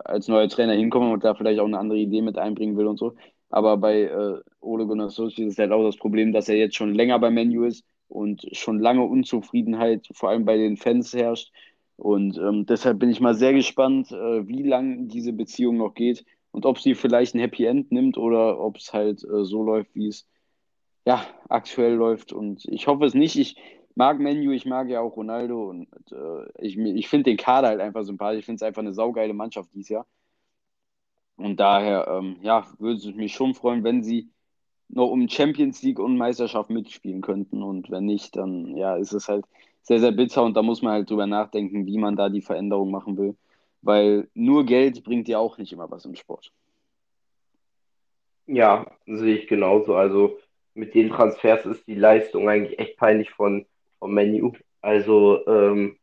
als 0.04 0.28
neuer 0.28 0.48
Trainer 0.48 0.74
hinkommen 0.74 1.12
und 1.12 1.24
da 1.24 1.34
vielleicht 1.34 1.60
auch 1.60 1.66
eine 1.66 1.78
andere 1.78 1.98
Idee 1.98 2.22
mit 2.22 2.38
einbringen 2.38 2.76
will 2.76 2.86
und 2.86 2.98
so. 2.98 3.14
Aber 3.50 3.76
bei 3.76 4.02
äh, 4.02 4.40
Ole 4.60 4.86
Gunnar 4.86 5.10
Solskjaer 5.10 5.48
ist 5.48 5.58
halt 5.58 5.72
auch 5.72 5.84
das 5.84 5.96
Problem, 5.96 6.32
dass 6.32 6.48
er 6.48 6.56
jetzt 6.56 6.76
schon 6.76 6.94
länger 6.94 7.18
beim 7.18 7.34
Menu 7.34 7.64
ist, 7.64 7.84
und 8.12 8.46
schon 8.52 8.78
lange 8.78 9.04
Unzufriedenheit, 9.04 10.06
vor 10.12 10.28
allem 10.28 10.44
bei 10.44 10.56
den 10.56 10.76
Fans 10.76 11.12
herrscht. 11.14 11.50
Und 11.96 12.36
ähm, 12.38 12.66
deshalb 12.66 12.98
bin 12.98 13.10
ich 13.10 13.20
mal 13.20 13.34
sehr 13.34 13.52
gespannt, 13.52 14.12
äh, 14.12 14.46
wie 14.46 14.62
lange 14.62 15.06
diese 15.06 15.32
Beziehung 15.32 15.78
noch 15.78 15.94
geht 15.94 16.24
und 16.50 16.66
ob 16.66 16.78
sie 16.78 16.94
vielleicht 16.94 17.34
ein 17.34 17.40
Happy 17.40 17.64
End 17.64 17.90
nimmt 17.90 18.18
oder 18.18 18.60
ob 18.60 18.76
es 18.76 18.92
halt 18.92 19.24
äh, 19.24 19.44
so 19.44 19.62
läuft, 19.62 19.94
wie 19.94 20.08
es 20.08 20.28
ja 21.06 21.24
aktuell 21.48 21.94
läuft. 21.94 22.32
Und 22.32 22.64
ich 22.66 22.86
hoffe 22.86 23.04
es 23.06 23.14
nicht. 23.14 23.36
Ich 23.36 23.56
mag 23.94 24.18
Menu, 24.18 24.52
ich 24.52 24.66
mag 24.66 24.88
ja 24.88 25.00
auch 25.00 25.16
Ronaldo 25.16 25.70
und 25.70 25.88
äh, 26.12 26.48
ich, 26.58 26.78
ich 26.78 27.08
finde 27.08 27.30
den 27.30 27.36
Kader 27.36 27.68
halt 27.68 27.80
einfach 27.80 28.04
sympathisch. 28.04 28.40
Ich 28.40 28.44
finde 28.46 28.56
es 28.56 28.62
einfach 28.62 28.82
eine 28.82 28.92
saugeile 28.92 29.34
Mannschaft 29.34 29.70
dieses 29.74 29.90
Jahr. 29.90 30.06
Und 31.36 31.58
daher, 31.58 32.06
ähm, 32.08 32.36
ja, 32.42 32.66
würde 32.78 32.98
es 32.98 33.14
mich 33.14 33.32
schon 33.34 33.54
freuen, 33.54 33.84
wenn 33.84 34.02
sie 34.02 34.30
noch 34.88 35.08
um 35.10 35.28
Champions 35.28 35.82
League 35.82 35.98
und 35.98 36.16
Meisterschaft 36.16 36.70
mitspielen 36.70 37.22
könnten. 37.22 37.62
Und 37.62 37.90
wenn 37.90 38.04
nicht, 38.04 38.36
dann 38.36 38.76
ja, 38.76 38.96
ist 38.96 39.12
es 39.12 39.28
halt 39.28 39.44
sehr, 39.82 39.98
sehr 40.00 40.12
bitter 40.12 40.44
und 40.44 40.56
da 40.56 40.62
muss 40.62 40.82
man 40.82 40.92
halt 40.92 41.10
drüber 41.10 41.26
nachdenken, 41.26 41.86
wie 41.86 41.98
man 41.98 42.16
da 42.16 42.28
die 42.28 42.42
Veränderung 42.42 42.90
machen 42.90 43.16
will. 43.16 43.36
Weil 43.80 44.28
nur 44.34 44.64
Geld 44.64 45.02
bringt 45.02 45.28
ja 45.28 45.38
auch 45.38 45.58
nicht 45.58 45.72
immer 45.72 45.90
was 45.90 46.04
im 46.04 46.14
Sport. 46.14 46.52
Ja, 48.46 48.86
sehe 49.06 49.36
ich 49.36 49.48
genauso. 49.48 49.96
Also 49.96 50.38
mit 50.74 50.94
den 50.94 51.10
Transfers 51.10 51.66
ist 51.66 51.86
die 51.86 51.94
Leistung 51.94 52.48
eigentlich 52.48 52.78
echt 52.78 52.96
peinlich 52.96 53.30
von, 53.30 53.66
vom 54.02 54.14
Menu. 54.14 54.52
Also, 54.80 55.46
ähm, 55.46 55.96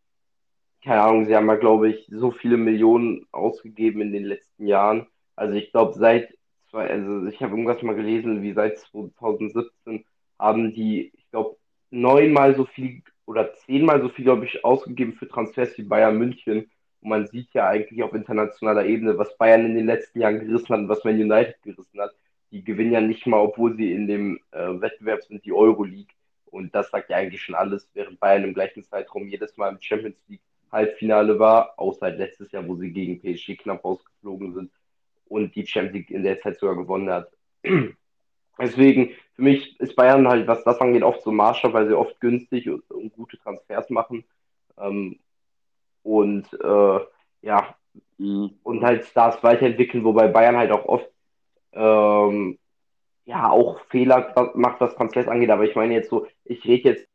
keine 0.83 1.01
Ahnung, 1.01 1.25
sie 1.25 1.35
haben 1.35 1.47
ja, 1.47 1.55
glaube 1.55 1.89
ich, 1.89 2.07
so 2.09 2.31
viele 2.31 2.55
Millionen 2.55 3.27
ausgegeben 3.33 4.01
in 4.01 4.13
den 4.13 4.23
letzten 4.23 4.67
Jahren. 4.67 5.07
Also 5.35 5.55
ich 5.55 5.71
glaube, 5.71 5.93
seit 5.99 6.33
zwei, 6.69 6.89
also 6.89 7.27
ich 7.27 7.41
habe 7.41 7.51
irgendwas 7.51 7.81
mal 7.83 7.95
gelesen, 7.95 8.41
wie 8.41 8.53
seit 8.53 8.79
2017 8.79 10.05
haben 10.39 10.73
die, 10.73 11.11
ich 11.13 11.29
glaube, 11.31 11.57
neunmal 11.89 12.55
so 12.55 12.65
viel 12.65 13.03
oder 13.25 13.53
zehnmal 13.55 14.01
so 14.01 14.07
viel, 14.07 14.23
glaube 14.23 14.45
ich, 14.45 14.63
ausgegeben 14.63 15.13
für 15.13 15.27
Transfers 15.27 15.77
wie 15.77 15.83
Bayern 15.83 16.17
München. 16.17 16.71
Und 17.01 17.09
man 17.09 17.27
sieht 17.27 17.53
ja 17.53 17.67
eigentlich 17.67 18.01
auf 18.01 18.13
internationaler 18.13 18.85
Ebene, 18.85 19.17
was 19.17 19.37
Bayern 19.37 19.65
in 19.65 19.75
den 19.75 19.87
letzten 19.87 20.21
Jahren 20.21 20.39
gerissen 20.39 20.69
hat 20.69 20.79
und 20.79 20.89
was 20.89 21.03
Man 21.03 21.15
United 21.15 21.61
gerissen 21.63 21.99
hat. 21.99 22.11
Die 22.51 22.63
gewinnen 22.63 22.93
ja 22.93 23.01
nicht 23.01 23.27
mal, 23.27 23.41
obwohl 23.41 23.75
sie 23.75 23.91
in 23.91 24.07
dem 24.07 24.39
äh, 24.51 24.79
Wettbewerb 24.81 25.21
sind, 25.23 25.43
die 25.43 25.51
Euroleague. 25.51 26.13
Und 26.51 26.73
das 26.75 26.89
sagt 26.89 27.09
ja 27.09 27.17
eigentlich 27.17 27.41
schon 27.41 27.55
alles, 27.55 27.89
während 27.93 28.19
Bayern 28.19 28.43
im 28.43 28.53
gleichen 28.53 28.83
Zeitraum 28.83 29.27
jedes 29.27 29.55
Mal 29.57 29.69
im 29.69 29.81
Champions 29.81 30.23
League 30.27 30.41
Halbfinale 30.71 31.39
war, 31.39 31.73
außer 31.77 32.07
halt 32.07 32.17
letztes 32.19 32.51
Jahr, 32.51 32.67
wo 32.67 32.75
sie 32.75 32.91
gegen 32.91 33.19
PSG 33.19 33.57
knapp 33.57 33.83
rausgeflogen 33.83 34.53
sind 34.53 34.71
und 35.27 35.55
die 35.55 35.65
Champions 35.65 35.93
League 35.93 36.11
in 36.11 36.23
der 36.23 36.39
Zeit 36.41 36.59
sogar 36.59 36.75
gewonnen 36.75 37.09
hat. 37.09 37.31
Deswegen, 38.59 39.11
für 39.35 39.41
mich 39.41 39.79
ist 39.79 39.95
Bayern 39.95 40.27
halt, 40.27 40.47
was 40.47 40.63
das 40.63 40.79
angeht, 40.81 41.03
oft 41.03 41.21
so 41.21 41.31
Maßstab, 41.31 41.73
weil 41.73 41.87
sie 41.87 41.97
oft 41.97 42.19
günstig 42.19 42.69
und, 42.69 42.89
und 42.91 43.13
gute 43.13 43.37
Transfers 43.37 43.89
machen. 43.89 44.25
Ähm, 44.77 45.19
und 46.03 46.47
äh, 46.61 46.99
ja, 47.41 47.75
mhm. 48.17 48.51
und 48.63 48.83
halt 48.83 49.05
Stars 49.05 49.41
weiterentwickeln, 49.43 50.03
wobei 50.03 50.27
Bayern 50.27 50.57
halt 50.57 50.71
auch 50.71 50.85
oft 50.85 51.09
ähm, 51.73 52.57
ja 53.29 53.49
auch 53.49 53.79
Fehler 53.89 54.51
macht, 54.55 54.81
was 54.81 54.95
Transfers 54.95 55.27
angeht. 55.27 55.51
Aber 55.51 55.63
ich 55.63 55.75
meine 55.75 55.93
jetzt 55.93 56.09
so, 56.09 56.27
ich 56.45 56.65
rede 56.65 56.89
jetzt 56.89 57.07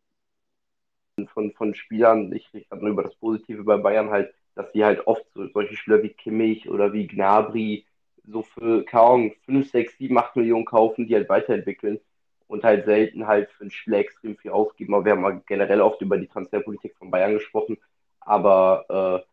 von, 1.33 1.53
von 1.53 1.75
Spielern, 1.75 2.33
ich 2.33 2.53
rede 2.55 2.67
gerade 2.67 2.83
nur 2.83 2.93
über 2.93 3.03
das 3.03 3.17
Positive 3.17 3.65
bei 3.65 3.77
Bayern 3.77 4.11
halt, 4.11 4.33
dass 4.55 4.73
sie 4.73 4.85
halt 4.85 5.07
oft 5.07 5.25
so, 5.35 5.47
solche 5.49 5.77
Spieler 5.77 6.03
wie 6.03 6.11
Kimmich 6.11 6.69
oder 6.69 6.93
wie 6.93 7.07
Gnabry 7.09 7.87
so 8.27 8.43
für, 8.43 8.85
kaum 8.85 9.33
5, 9.47 9.71
6, 9.71 9.99
7, 9.99 10.17
8 10.17 10.37
Millionen 10.37 10.65
kaufen, 10.65 11.07
die 11.07 11.15
halt 11.15 11.29
weiterentwickeln 11.29 12.01
und 12.47 12.63
halt 12.65 12.85
selten 12.85 13.27
halt 13.27 13.51
für 13.51 13.63
einen 13.63 13.71
Spieler 13.73 13.99
extrem 13.99 14.37
viel 14.37 14.53
ausgeben. 14.53 14.95
Aber 14.95 15.05
wir 15.05 15.13
haben 15.13 15.23
mal 15.23 15.43
generell 15.47 15.81
oft 15.81 16.01
über 16.01 16.17
die 16.17 16.29
Transferpolitik 16.29 16.97
von 16.97 17.11
Bayern 17.11 17.35
gesprochen, 17.35 17.79
aber 18.21 19.25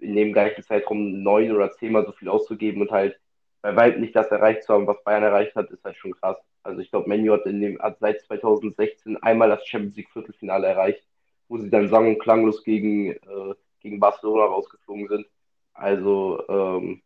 äh, 0.00 0.04
in 0.04 0.16
dem 0.16 0.32
gleichen 0.32 0.62
Zeitraum 0.62 1.22
neun 1.22 1.52
oder 1.52 1.70
zehnmal 1.72 2.06
so 2.06 2.12
viel 2.12 2.28
auszugeben 2.28 2.80
und 2.80 2.90
halt 2.90 3.18
bei 3.62 3.76
weitem 3.76 4.00
nicht 4.00 4.16
das 4.16 4.28
erreicht 4.28 4.64
zu 4.64 4.72
haben, 4.72 4.86
was 4.86 5.02
Bayern 5.04 5.22
erreicht 5.22 5.54
hat, 5.54 5.70
ist 5.70 5.84
halt 5.84 5.96
schon 5.96 6.12
krass. 6.12 6.36
Also 6.62 6.80
ich 6.80 6.90
glaube, 6.90 7.08
Menu 7.08 7.32
hat, 7.32 7.46
in 7.46 7.60
dem, 7.60 7.78
hat 7.80 7.98
seit 8.00 8.20
2016 8.22 9.16
einmal 9.22 9.48
das 9.48 9.66
Champions 9.66 9.96
League 9.96 10.10
Viertelfinale 10.10 10.66
erreicht, 10.66 11.02
wo 11.48 11.58
sie 11.58 11.70
dann 11.70 11.88
sang- 11.88 12.08
und 12.08 12.18
klanglos 12.18 12.62
gegen, 12.64 13.12
äh, 13.12 13.54
gegen 13.80 14.00
Barcelona 14.00 14.44
rausgeflogen 14.44 15.08
sind. 15.08 15.26
Also 15.74 16.42
ähm, 16.48 17.02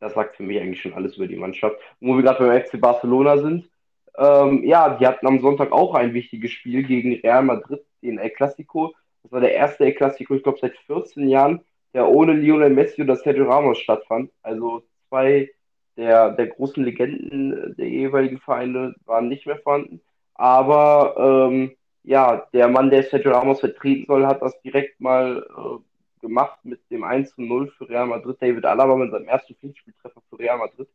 das 0.00 0.14
sagt 0.14 0.36
für 0.36 0.42
mich 0.42 0.60
eigentlich 0.60 0.82
schon 0.82 0.94
alles 0.94 1.16
über 1.16 1.28
die 1.28 1.36
Mannschaft. 1.36 1.76
Und 2.00 2.08
wo 2.08 2.16
wir 2.16 2.22
gerade 2.22 2.44
beim 2.44 2.60
FC 2.60 2.80
Barcelona 2.80 3.38
sind, 3.38 3.70
ähm, 4.18 4.64
ja, 4.64 4.96
die 4.96 5.06
hatten 5.06 5.26
am 5.26 5.40
Sonntag 5.40 5.72
auch 5.72 5.94
ein 5.94 6.12
wichtiges 6.12 6.50
Spiel 6.50 6.82
gegen 6.82 7.14
Real 7.20 7.42
Madrid, 7.42 7.82
den 8.02 8.18
El 8.18 8.30
Clasico. 8.30 8.94
Das 9.22 9.32
war 9.32 9.40
der 9.40 9.54
erste 9.54 9.84
El 9.84 9.94
Clasico, 9.94 10.34
ich 10.34 10.42
glaube, 10.42 10.58
seit 10.60 10.76
14 10.86 11.28
Jahren, 11.28 11.60
der 11.94 12.08
ohne 12.08 12.32
Lionel 12.32 12.70
Messi 12.70 13.02
oder 13.02 13.16
Sergio 13.16 13.44
Ramos 13.44 13.78
stattfand. 13.78 14.30
Also 14.42 14.82
zwei 15.08 15.50
der, 15.96 16.30
der 16.30 16.46
großen 16.48 16.84
Legenden 16.84 17.74
der 17.76 17.88
jeweiligen 17.88 18.38
Vereine 18.38 18.94
waren 19.04 19.28
nicht 19.28 19.46
mehr 19.46 19.58
vorhanden. 19.58 20.00
Aber 20.34 21.48
ähm, 21.50 21.72
ja, 22.04 22.46
der 22.52 22.68
Mann, 22.68 22.90
der 22.90 23.02
Sergio 23.04 23.32
Ramos 23.32 23.60
vertreten 23.60 24.06
soll, 24.06 24.26
hat 24.26 24.42
das 24.42 24.60
direkt 24.62 25.00
mal 25.00 25.46
äh, 25.56 26.20
gemacht 26.20 26.58
mit 26.64 26.80
dem 26.90 27.04
1 27.04 27.34
zu 27.34 27.42
0 27.42 27.70
für 27.70 27.88
Real 27.88 28.06
Madrid. 28.06 28.40
David 28.40 28.64
Alaba 28.64 28.96
mit 28.96 29.10
seinem 29.10 29.28
ersten 29.28 29.54
Pflichtspieltreffer 29.54 30.20
für 30.28 30.38
Real 30.38 30.58
Madrid. 30.58 30.88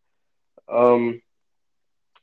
Ähm, 0.67 1.21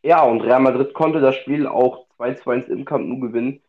ja, 0.02 0.22
und 0.22 0.42
Real 0.42 0.60
Madrid 0.60 0.92
konnte 0.94 1.20
das 1.20 1.36
Spiel 1.36 1.66
auch 1.66 2.06
2 2.16 2.34
zu 2.34 2.50
1 2.50 2.68
im 2.68 2.84
Camp 2.84 3.06
Nou 3.06 3.20
gewinnen. 3.20 3.62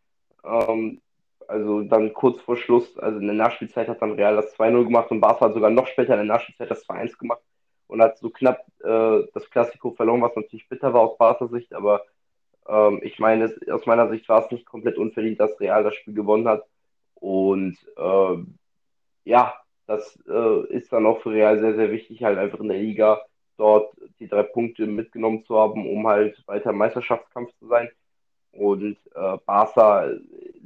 Ähm, 0.44 1.02
also 1.48 1.84
dann 1.84 2.14
kurz 2.14 2.42
vor 2.42 2.58
Schluss, 2.58 2.98
also 2.98 3.20
in 3.20 3.28
der 3.28 3.36
Nachspielzeit 3.36 3.88
hat 3.88 4.02
dann 4.02 4.14
Real 4.14 4.36
das 4.36 4.58
2-0 4.58 4.84
gemacht 4.86 5.12
und 5.12 5.22
Barca 5.22 5.46
hat 5.46 5.54
sogar 5.54 5.70
noch 5.70 5.88
später 5.88 6.14
in 6.14 6.28
der 6.28 6.36
Nachspielzeit 6.36 6.72
das 6.72 6.88
2-1 6.88 7.18
gemacht 7.20 7.42
und 7.88 8.02
hat 8.02 8.18
so 8.18 8.30
knapp 8.30 8.66
äh, 8.84 9.28
das 9.34 9.50
Klassiko 9.50 9.92
verloren, 9.92 10.22
was 10.22 10.36
natürlich 10.36 10.68
bitter 10.70 10.94
war 10.94 11.02
aus 11.02 11.18
Barca 11.18 11.48
Sicht, 11.48 11.74
aber 11.74 12.04
ähm, 12.68 13.00
ich 13.04 13.20
meine, 13.20 13.46
es, 13.46 13.70
aus 13.70 13.86
meiner 13.86 14.10
Sicht 14.10 14.28
war 14.30 14.44
es 14.44 14.52
nicht 14.52 14.66
komplett 14.66 14.98
unverdient, 14.98 15.40
dass 15.40 15.60
Real 15.60 15.84
das 15.84 15.96
Spiel 15.96 16.14
gewonnen 16.14 16.48
hat 16.48 16.66
und 17.16 17.78
äh, 17.98 18.38
ja, 19.26 19.54
das 19.88 20.20
äh, 20.28 20.74
ist 20.74 20.92
dann 20.94 21.06
auch 21.06 21.22
für 21.22 21.32
Real 21.32 21.60
sehr, 21.60 21.76
sehr 21.76 21.92
wichtig, 21.92 22.24
halt 22.24 22.38
einfach 22.38 22.60
in 22.60 22.70
der 22.70 22.78
Liga 22.78 23.22
dort 23.58 23.96
die 24.20 24.28
drei 24.28 24.44
Punkte 24.44 24.86
mitgenommen 24.88 25.46
zu 25.46 25.58
haben, 25.58 25.90
um 25.90 26.08
halt 26.08 26.42
weiter 26.48 26.72
im 26.72 26.78
Meisterschaftskampf 26.78 27.52
zu 27.60 27.68
sein. 27.68 27.90
Und 28.52 28.98
äh, 29.16 29.38
Barca 29.46 30.10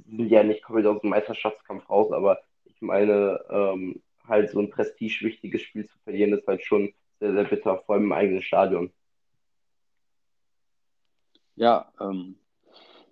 sind 0.08 0.30
ja 0.30 0.44
nicht 0.44 0.64
komplett 0.64 0.86
aus 0.88 1.02
dem 1.02 1.10
Meisterschaftskampf 1.12 1.90
raus, 1.90 2.12
aber 2.12 2.40
ich 2.66 2.82
meine, 2.82 3.40
ähm, 3.50 4.02
halt 4.28 4.52
so 4.52 4.60
ein 4.60 4.70
prestigewichtiges 4.70 5.62
Spiel 5.62 5.88
zu 5.88 5.98
verlieren, 6.04 6.34
ist 6.34 6.48
halt 6.48 6.64
schon 6.64 6.94
sehr, 7.20 7.34
sehr 7.34 7.44
bitter, 7.44 7.82
vor 7.86 7.96
allem 7.96 8.06
im 8.06 8.14
eigenen 8.14 8.42
Stadion. 8.42 8.92
Ja, 11.56 11.92
ähm, 12.00 12.36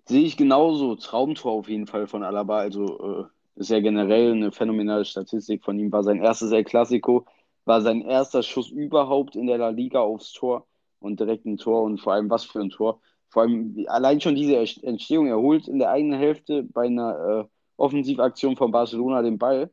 sehe 0.06 0.24
ich 0.24 0.36
genauso. 0.36 0.96
Traumtor 0.96 1.52
auf 1.52 1.68
jeden 1.68 1.86
Fall 1.86 2.06
von 2.06 2.22
Alaba. 2.22 2.58
Also 2.58 3.28
äh, 3.56 3.60
ist 3.60 3.68
generell 3.68 4.32
eine 4.32 4.52
phänomenale 4.52 5.04
Statistik 5.04 5.64
von 5.64 5.78
ihm. 5.78 5.92
War 5.92 6.02
sein 6.02 6.22
erstes 6.22 6.52
El 6.52 6.64
Clasico, 6.64 7.26
war 7.64 7.82
sein 7.82 8.02
erster 8.02 8.42
Schuss 8.42 8.70
überhaupt 8.70 9.36
in 9.36 9.46
der 9.46 9.58
La 9.58 9.68
Liga 9.68 10.00
aufs 10.00 10.32
Tor 10.32 10.66
und 11.00 11.20
direkt 11.20 11.44
ein 11.44 11.58
Tor 11.58 11.82
und 11.82 12.00
vor 12.00 12.14
allem 12.14 12.30
was 12.30 12.44
für 12.44 12.60
ein 12.60 12.70
Tor. 12.70 13.00
Vor 13.28 13.42
allem 13.42 13.84
allein 13.88 14.20
schon 14.20 14.34
diese 14.34 14.56
Entstehung, 14.56 15.26
er 15.26 15.38
holt 15.38 15.68
in 15.68 15.78
der 15.78 15.90
eigenen 15.90 16.18
Hälfte 16.18 16.62
bei 16.62 16.86
einer 16.86 17.44
äh, 17.44 17.44
Offensivaktion 17.76 18.56
von 18.56 18.70
Barcelona 18.70 19.22
den 19.22 19.38
Ball, 19.38 19.70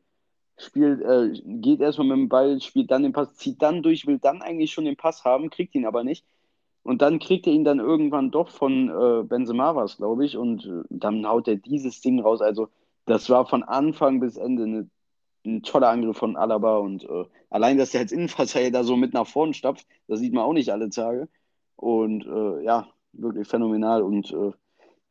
spielt, 0.57 1.01
äh, 1.01 1.31
geht 1.45 1.81
erstmal 1.81 2.07
mit 2.07 2.17
dem 2.17 2.29
Ball, 2.29 2.61
spielt 2.61 2.91
dann 2.91 3.03
den 3.03 3.13
Pass, 3.13 3.35
zieht 3.35 3.61
dann 3.61 3.83
durch, 3.83 4.07
will 4.07 4.19
dann 4.19 4.41
eigentlich 4.41 4.71
schon 4.71 4.85
den 4.85 4.95
Pass 4.95 5.25
haben, 5.25 5.49
kriegt 5.49 5.75
ihn 5.75 5.85
aber 5.85 6.03
nicht. 6.03 6.25
Und 6.83 7.01
dann 7.01 7.19
kriegt 7.19 7.47
er 7.47 7.53
ihn 7.53 7.63
dann 7.63 7.79
irgendwann 7.79 8.31
doch 8.31 8.49
von 8.49 8.89
äh, 8.89 9.23
Benzema 9.23 9.75
was, 9.75 9.97
glaube 9.97 10.25
ich, 10.25 10.37
und 10.37 10.65
äh, 10.65 10.83
dann 10.89 11.27
haut 11.27 11.47
er 11.47 11.55
dieses 11.55 12.01
Ding 12.01 12.19
raus. 12.19 12.41
Also 12.41 12.69
das 13.05 13.29
war 13.29 13.47
von 13.47 13.63
Anfang 13.63 14.19
bis 14.19 14.37
Ende 14.37 14.63
eine, 14.63 14.89
ein 15.45 15.63
toller 15.63 15.89
Angriff 15.89 16.17
von 16.17 16.37
Alaba 16.37 16.77
und 16.77 17.03
äh, 17.03 17.25
allein, 17.49 17.77
dass 17.77 17.93
er 17.93 18.01
als 18.01 18.11
Innenverteidiger 18.11 18.79
da 18.79 18.83
so 18.83 18.95
mit 18.97 19.13
nach 19.13 19.27
vorn 19.27 19.53
stapft, 19.53 19.87
das 20.07 20.19
sieht 20.19 20.33
man 20.33 20.43
auch 20.43 20.53
nicht 20.53 20.71
alle 20.71 20.89
Tage. 20.89 21.27
Und 21.75 22.25
äh, 22.25 22.63
ja, 22.63 22.87
wirklich 23.13 23.47
phänomenal. 23.47 24.01
Und 24.03 24.31
äh, 24.31 24.51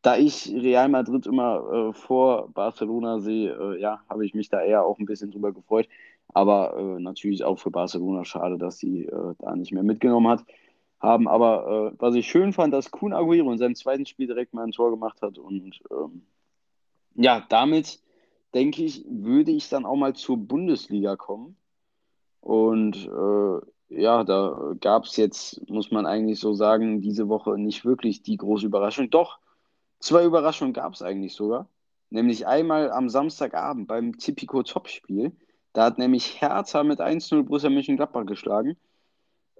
da 0.05 0.17
ich 0.17 0.53
Real 0.53 0.89
Madrid 0.89 1.27
immer 1.27 1.89
äh, 1.89 1.93
vor 1.95 2.51
Barcelona 2.51 3.21
sehe, 3.21 3.53
äh, 3.53 3.81
ja, 3.81 4.03
habe 4.09 4.27
ich 4.27 4.35
mich 4.35 4.51
da 4.51 4.61
eher 4.61 4.85
auch 4.85 4.99
ein 4.99 5.07
bisschen 5.07 5.31
drüber 5.31 5.53
gefreut. 5.53 5.89
Aber 6.35 6.77
äh, 6.77 7.01
natürlich 7.01 7.43
auch 7.45 7.59
für 7.59 7.71
Barcelona 7.71 8.25
schade, 8.25 8.59
dass 8.59 8.79
sie 8.79 9.09
da 9.39 9.57
nicht 9.57 9.73
mehr 9.73 9.83
mitgenommen 9.83 10.29
hat 10.29 10.45
haben. 11.01 11.29
Aber 11.29 11.93
was 11.99 12.15
ich 12.15 12.29
schön 12.29 12.53
fand, 12.53 12.73
dass 12.75 12.91
Kun 12.91 13.13
Aguero 13.13 13.51
in 13.53 13.59
seinem 13.59 13.75
zweiten 13.75 14.07
Spiel 14.07 14.27
direkt 14.27 14.55
mal 14.55 14.65
ein 14.65 14.73
Tor 14.73 14.91
gemacht 14.91 15.23
hat 15.23 15.39
und 15.39 15.81
ähm, 15.91 16.23
ja, 17.15 17.45
damit 17.49 18.01
denke 18.55 18.85
ich, 18.85 19.05
würde 19.09 19.53
ich 19.53 19.69
dann 19.69 19.87
auch 19.87 19.97
mal 19.97 20.15
zur 20.15 20.37
Bundesliga 20.37 21.17
kommen. 21.17 21.57
Und 22.41 23.07
äh, 23.07 24.01
ja, 24.01 24.25
da 24.25 24.75
gab 24.81 25.05
es 25.05 25.17
jetzt, 25.17 25.69
muss 25.69 25.91
man 25.91 26.07
eigentlich 26.07 26.41
so 26.41 26.55
sagen, 26.55 27.01
diese 27.01 27.29
Woche 27.29 27.59
nicht 27.59 27.85
wirklich 27.85 28.23
die 28.23 28.37
große 28.37 28.67
Überraschung. 28.67 29.11
Doch, 29.11 29.39
zwei 30.05 30.25
Überraschungen 30.25 30.75
gab 30.75 30.93
es 30.95 31.03
eigentlich 31.03 31.35
sogar. 31.35 31.69
Nämlich 32.11 32.47
einmal 32.47 32.93
am 32.93 33.09
Samstagabend 33.09 33.89
beim 33.89 34.19
Tipico 34.19 34.63
Topspiel. 34.63 35.33
Da 35.73 35.85
hat 35.85 35.99
nämlich 35.99 36.41
Hertha 36.41 36.85
mit 36.85 37.01
1-0 37.01 37.43
Borussia 37.43 37.71
Mönchengladbach 37.71 38.27
geschlagen. 38.27 38.77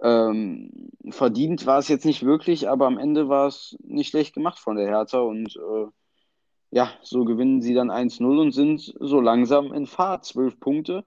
Ähm, 0.01 0.71
verdient 1.09 1.65
war 1.65 1.79
es 1.79 1.87
jetzt 1.87 2.05
nicht 2.05 2.23
wirklich, 2.23 2.69
aber 2.69 2.85
am 2.85 2.97
Ende 2.97 3.27
war 3.27 3.47
es 3.47 3.77
nicht 3.81 4.09
schlecht 4.09 4.33
gemacht 4.33 4.59
von 4.59 4.75
der 4.75 4.87
Hertha 4.87 5.19
und 5.19 5.55
äh, 5.55 5.87
ja, 6.71 6.91
so 7.01 7.25
gewinnen 7.25 7.61
sie 7.61 7.73
dann 7.73 7.89
1-0 7.89 8.23
und 8.39 8.51
sind 8.51 8.93
so 8.99 9.21
langsam 9.21 9.73
in 9.73 9.85
Fahrt. 9.85 10.25
Zwölf 10.25 10.59
Punkte, 10.59 11.05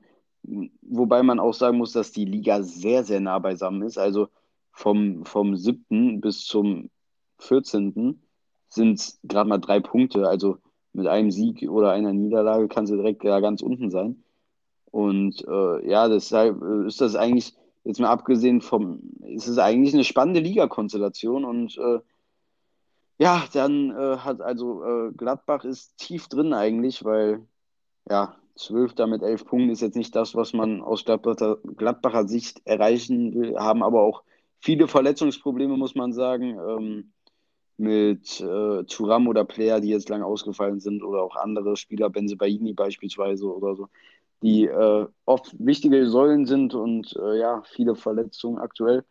wobei 0.82 1.22
man 1.22 1.40
auch 1.40 1.54
sagen 1.54 1.78
muss, 1.78 1.92
dass 1.92 2.12
die 2.12 2.24
Liga 2.24 2.62
sehr, 2.62 3.04
sehr 3.04 3.20
nah 3.20 3.38
beisammen 3.38 3.82
ist. 3.82 3.98
Also 3.98 4.28
vom, 4.72 5.24
vom 5.24 5.56
7. 5.56 6.20
bis 6.20 6.44
zum 6.44 6.90
14. 7.38 8.20
sind 8.68 8.98
es 8.98 9.18
gerade 9.24 9.48
mal 9.48 9.58
drei 9.58 9.80
Punkte. 9.80 10.28
Also 10.28 10.58
mit 10.92 11.06
einem 11.06 11.30
Sieg 11.30 11.68
oder 11.68 11.90
einer 11.90 12.12
Niederlage 12.12 12.68
kannst 12.68 12.92
du 12.92 12.96
direkt 12.96 13.24
ja 13.24 13.40
ganz 13.40 13.62
unten 13.62 13.90
sein. 13.90 14.22
Und 14.90 15.46
äh, 15.46 15.88
ja, 15.88 16.08
deshalb 16.08 16.62
ist 16.86 17.00
das 17.00 17.14
eigentlich 17.14 17.54
jetzt 17.84 18.00
mal 18.00 18.10
abgesehen 18.10 18.60
vom, 18.60 19.00
ist 19.20 19.48
es 19.48 19.58
eigentlich 19.58 19.94
eine 19.94 20.04
spannende 20.04 20.40
Liga-Konstellation 20.40 21.44
und 21.44 21.76
äh, 21.78 22.00
ja, 23.18 23.44
dann 23.52 23.90
äh, 23.90 24.18
hat 24.18 24.40
also 24.40 24.84
äh, 24.84 25.12
Gladbach 25.12 25.64
ist 25.64 25.96
tief 25.98 26.28
drin 26.28 26.52
eigentlich, 26.52 27.04
weil 27.04 27.46
ja, 28.08 28.36
Zwölfter 28.54 29.06
mit 29.06 29.22
elf 29.22 29.44
Punkten 29.44 29.70
ist 29.70 29.82
jetzt 29.82 29.96
nicht 29.96 30.14
das, 30.16 30.34
was 30.34 30.52
man 30.52 30.82
aus 30.82 31.04
Gladbacher, 31.04 31.58
Gladbacher 31.76 32.26
Sicht 32.26 32.60
erreichen 32.64 33.34
will, 33.34 33.56
haben 33.56 33.82
aber 33.82 34.02
auch 34.02 34.22
viele 34.60 34.88
Verletzungsprobleme, 34.88 35.76
muss 35.76 35.94
man 35.94 36.12
sagen, 36.12 36.58
ähm, 36.58 37.12
mit 37.78 38.40
äh, 38.40 38.84
Turam 38.84 39.28
oder 39.28 39.44
Player, 39.44 39.80
die 39.80 39.88
jetzt 39.88 40.08
lange 40.08 40.26
ausgefallen 40.26 40.80
sind 40.80 41.02
oder 41.02 41.22
auch 41.22 41.36
andere 41.36 41.76
Spieler, 41.76 42.10
Benze 42.10 42.36
Baini 42.36 42.72
beispielsweise 42.72 43.46
oder 43.46 43.74
so 43.76 43.88
die 44.42 44.66
äh, 44.66 45.06
oft 45.24 45.54
wichtige 45.58 46.08
Säulen 46.08 46.46
sind 46.46 46.74
und 46.74 47.16
äh, 47.16 47.38
ja, 47.38 47.62
viele 47.72 47.94
Verletzungen 47.94 48.58
aktuell. 48.58 49.04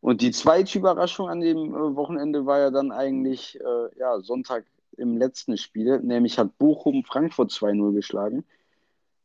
Und 0.00 0.20
die 0.20 0.30
zweite 0.30 0.78
Überraschung 0.78 1.28
an 1.28 1.40
dem 1.40 1.74
äh, 1.74 1.96
Wochenende 1.96 2.46
war 2.46 2.58
ja 2.58 2.70
dann 2.70 2.92
eigentlich 2.92 3.58
äh, 3.58 3.98
ja, 3.98 4.20
Sonntag 4.20 4.64
im 4.96 5.16
letzten 5.16 5.56
Spiel, 5.56 6.00
nämlich 6.00 6.38
hat 6.38 6.58
Bochum 6.58 7.04
Frankfurt 7.04 7.50
2-0 7.50 7.92
geschlagen 7.92 8.44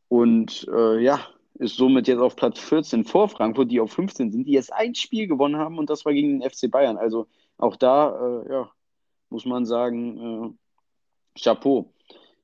und 0.08 0.68
äh, 0.74 1.00
ja, 1.00 1.20
ist 1.56 1.78
somit 1.78 2.08
jetzt 2.08 2.20
auf 2.20 2.36
Platz 2.36 2.60
14 2.60 3.06
vor 3.06 3.30
Frankfurt, 3.30 3.72
die 3.72 3.80
auf 3.80 3.92
15 3.92 4.32
sind, 4.32 4.48
die 4.48 4.54
jetzt 4.54 4.74
ein 4.74 4.96
Spiel 4.96 5.28
gewonnen 5.28 5.58
haben 5.58 5.78
und 5.78 5.90
das 5.90 6.06
war 6.06 6.14
gegen 6.14 6.40
den 6.40 6.50
FC 6.50 6.72
Bayern. 6.72 6.98
Also 6.98 7.28
auch 7.58 7.76
da, 7.76 8.44
ja, 8.50 8.72
muss 9.32 9.46
man 9.46 9.66
sagen, 9.66 10.58
Chapeau. 11.36 11.92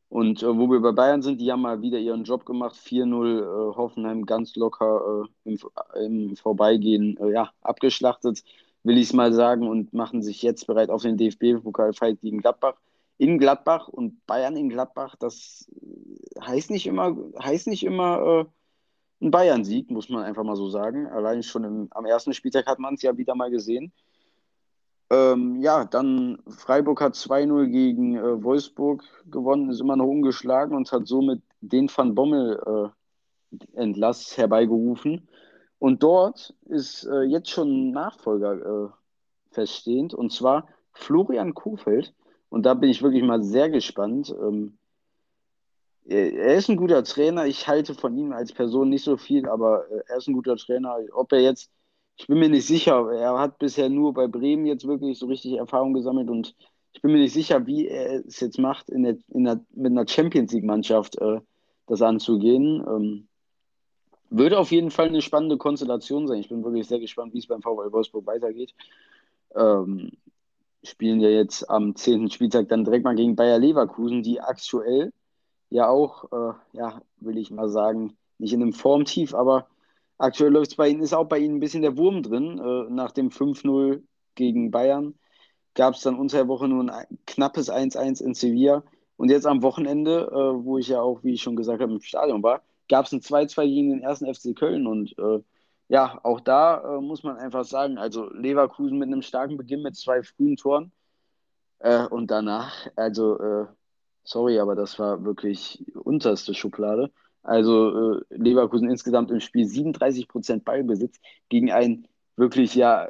Und 0.09 0.41
äh, 0.41 0.57
wo 0.57 0.69
wir 0.69 0.79
bei 0.79 0.91
Bayern 0.93 1.21
sind, 1.21 1.41
die 1.41 1.51
haben 1.51 1.61
mal 1.61 1.81
wieder 1.81 1.99
ihren 1.99 2.23
Job 2.23 2.45
gemacht. 2.45 2.75
4-0 2.75 3.41
äh, 3.41 3.75
Hoffenheim 3.75 4.25
ganz 4.25 4.55
locker 4.55 5.25
äh, 5.45 5.49
im, 5.49 5.59
im, 5.95 6.35
Vorbeigehen 6.37 7.17
äh, 7.17 7.31
ja, 7.31 7.51
abgeschlachtet, 7.61 8.43
will 8.83 8.97
ich 8.97 9.07
es 9.07 9.13
mal 9.13 9.33
sagen, 9.33 9.67
und 9.67 9.93
machen 9.93 10.21
sich 10.21 10.41
jetzt 10.41 10.65
bereit 10.67 10.89
auf 10.89 11.01
den 11.01 11.17
DFB-Pokalfight 11.17 12.21
gegen 12.21 12.39
Gladbach. 12.39 12.75
In 13.17 13.37
Gladbach 13.39 13.87
und 13.89 14.25
Bayern 14.27 14.55
in 14.55 14.69
Gladbach, 14.69 15.15
das 15.19 15.69
heißt 16.39 16.69
nicht 16.69 16.87
immer, 16.87 17.17
heißt 17.41 17.67
nicht 17.67 17.83
immer 17.83 18.45
äh, 19.21 19.25
ein 19.25 19.31
Bayern-Sieg, 19.31 19.91
muss 19.91 20.07
man 20.07 20.23
einfach 20.23 20.43
mal 20.43 20.55
so 20.55 20.69
sagen. 20.69 21.07
Allein 21.07 21.43
schon 21.43 21.63
im, 21.63 21.87
am 21.91 22.05
ersten 22.05 22.33
Spieltag 22.33 22.67
hat 22.67 22.79
man 22.79 22.93
es 22.93 23.01
ja 23.01 23.17
wieder 23.17 23.35
mal 23.35 23.49
gesehen. 23.49 23.91
Ähm, 25.09 25.61
ja, 25.61 25.85
dann 25.85 26.39
Freiburg 26.49 26.99
hat 27.01 27.15
2-0 27.15 27.67
gegen 27.67 28.17
äh, 28.17 28.43
Wolfsburg 28.43 29.03
gewonnen, 29.31 29.69
ist 29.69 29.79
immer 29.79 29.95
noch 29.95 30.07
ungeschlagen 30.07 30.75
und 30.75 30.91
hat 30.91 31.07
somit 31.07 31.41
den 31.61 31.89
Van 31.89 32.13
Bommel 32.13 32.61
äh, 32.65 33.77
Entlass 33.79 34.37
herbeigerufen. 34.37 35.29
Und 35.79 36.03
dort 36.03 36.53
ist 36.65 37.05
äh, 37.05 37.21
jetzt 37.21 37.49
schon 37.49 37.69
ein 37.89 37.91
Nachfolger 37.91 38.53
äh, 38.53 38.89
feststehend, 39.51 40.13
und 40.13 40.33
zwar 40.33 40.67
Florian 40.91 41.53
Kofeld. 41.53 42.13
Und 42.49 42.65
da 42.65 42.73
bin 42.73 42.89
ich 42.89 43.01
wirklich 43.01 43.23
mal 43.23 43.43
sehr 43.43 43.69
gespannt. 43.69 44.33
Ähm, 44.41 44.77
er 46.05 46.55
ist 46.55 46.69
ein 46.69 46.77
guter 46.77 47.03
Trainer. 47.03 47.45
Ich 47.45 47.67
halte 47.67 47.93
von 47.93 48.17
ihm 48.17 48.31
als 48.31 48.53
Person 48.53 48.89
nicht 48.89 49.03
so 49.03 49.17
viel, 49.17 49.47
aber 49.47 49.89
äh, 49.91 50.03
er 50.07 50.17
ist 50.17 50.27
ein 50.27 50.33
guter 50.33 50.55
Trainer. 50.55 50.97
Ob 51.13 51.31
er 51.31 51.41
jetzt 51.41 51.69
ich 52.17 52.27
bin 52.27 52.39
mir 52.39 52.49
nicht 52.49 52.65
sicher. 52.65 53.11
Er 53.11 53.39
hat 53.39 53.59
bisher 53.59 53.89
nur 53.89 54.13
bei 54.13 54.27
Bremen 54.27 54.65
jetzt 54.65 54.87
wirklich 54.87 55.19
so 55.19 55.27
richtig 55.27 55.53
Erfahrung 55.53 55.93
gesammelt 55.93 56.29
und 56.29 56.55
ich 56.93 57.01
bin 57.01 57.11
mir 57.11 57.19
nicht 57.19 57.33
sicher, 57.33 57.67
wie 57.67 57.87
er 57.87 58.25
es 58.25 58.39
jetzt 58.39 58.57
macht, 58.57 58.89
in 58.89 59.03
der, 59.03 59.17
in 59.29 59.43
der, 59.43 59.63
mit 59.73 59.91
einer 59.91 60.07
Champions 60.07 60.51
League-Mannschaft 60.51 61.19
äh, 61.21 61.39
das 61.85 62.01
anzugehen. 62.01 62.83
Ähm, 62.87 63.27
würde 64.31 64.57
auf 64.57 64.71
jeden 64.71 64.89
Fall 64.89 65.07
eine 65.07 65.21
spannende 65.21 65.57
Konstellation 65.57 66.27
sein. 66.27 66.39
Ich 66.39 66.49
bin 66.49 66.63
wirklich 66.63 66.87
sehr 66.87 66.99
gespannt, 66.99 67.35
wie 67.35 67.39
es 67.39 67.47
beim 67.47 67.61
VW 67.61 67.91
Wolfsburg 67.91 68.25
weitergeht. 68.25 68.73
Ähm, 69.55 70.11
spielen 70.83 71.19
ja 71.19 71.29
jetzt 71.29 71.69
am 71.69 71.95
10. 71.95 72.31
Spieltag 72.31 72.67
dann 72.69 72.83
direkt 72.83 73.03
mal 73.05 73.15
gegen 73.15 73.35
Bayer 73.35 73.59
Leverkusen, 73.59 74.23
die 74.23 74.41
aktuell 74.41 75.13
ja 75.69 75.87
auch, 75.87 76.31
äh, 76.31 76.53
ja, 76.73 77.01
will 77.19 77.37
ich 77.37 77.51
mal 77.51 77.69
sagen, 77.69 78.17
nicht 78.39 78.53
in 78.53 78.61
einem 78.61 78.73
Formtief, 78.73 79.35
aber 79.35 79.67
Aktuell 80.17 80.51
läuft 80.51 80.71
es 80.71 80.77
bei 80.77 80.89
Ihnen, 80.89 81.01
ist 81.01 81.13
auch 81.13 81.27
bei 81.27 81.39
Ihnen 81.39 81.57
ein 81.57 81.59
bisschen 81.59 81.83
der 81.83 81.97
Wurm 81.97 82.23
drin. 82.23 82.59
Äh, 82.59 82.91
nach 82.91 83.11
dem 83.11 83.29
5-0 83.29 84.03
gegen 84.35 84.71
Bayern 84.71 85.15
gab 85.75 85.93
es 85.93 86.01
dann 86.01 86.17
unter 86.17 86.37
der 86.37 86.47
Woche 86.47 86.67
nur 86.67 86.91
ein 86.91 87.05
knappes 87.25 87.71
1-1 87.71 88.23
in 88.23 88.33
Sevilla. 88.33 88.83
Und 89.15 89.29
jetzt 89.29 89.45
am 89.45 89.61
Wochenende, 89.63 90.27
äh, 90.31 90.65
wo 90.65 90.77
ich 90.77 90.87
ja 90.89 91.01
auch, 91.01 91.23
wie 91.23 91.33
ich 91.33 91.41
schon 91.41 91.55
gesagt 91.55 91.81
habe, 91.81 91.93
im 91.93 92.01
Stadion 92.01 92.43
war, 92.43 92.63
gab 92.89 93.05
es 93.05 93.11
ein 93.11 93.21
2-2 93.21 93.65
gegen 93.65 93.89
den 93.91 94.01
ersten 94.01 94.33
FC 94.33 94.55
Köln. 94.55 94.87
Und 94.87 95.17
äh, 95.19 95.41
ja, 95.89 96.19
auch 96.23 96.39
da 96.39 96.97
äh, 96.97 97.01
muss 97.01 97.23
man 97.23 97.37
einfach 97.37 97.63
sagen, 97.65 97.97
also 97.97 98.29
Leverkusen 98.33 98.97
mit 98.97 99.07
einem 99.07 99.21
starken 99.21 99.57
Beginn 99.57 99.81
mit 99.83 99.95
zwei 99.95 100.23
frühen 100.23 100.55
Toren. 100.57 100.91
Äh, 101.79 102.07
und 102.07 102.31
danach, 102.31 102.87
also, 102.95 103.39
äh, 103.39 103.65
sorry, 104.23 104.59
aber 104.59 104.75
das 104.75 104.99
war 104.99 105.23
wirklich 105.23 105.85
unterste 105.95 106.53
Schublade. 106.53 107.11
Also 107.47 108.15
äh, 108.17 108.21
Leverkusen 108.29 108.89
insgesamt 108.89 109.31
im 109.31 109.39
Spiel 109.39 109.65
37% 109.65 110.63
Ballbesitz 110.63 111.19
gegen 111.47 111.71
einen 111.71 112.07
wirklich 112.35 112.75
ja 112.75 113.09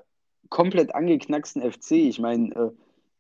komplett 0.50 0.94
angeknacksten 0.94 1.62
FC. 1.62 1.94
Ich 1.94 2.20
meine, 2.20 2.56
äh, 2.56 2.72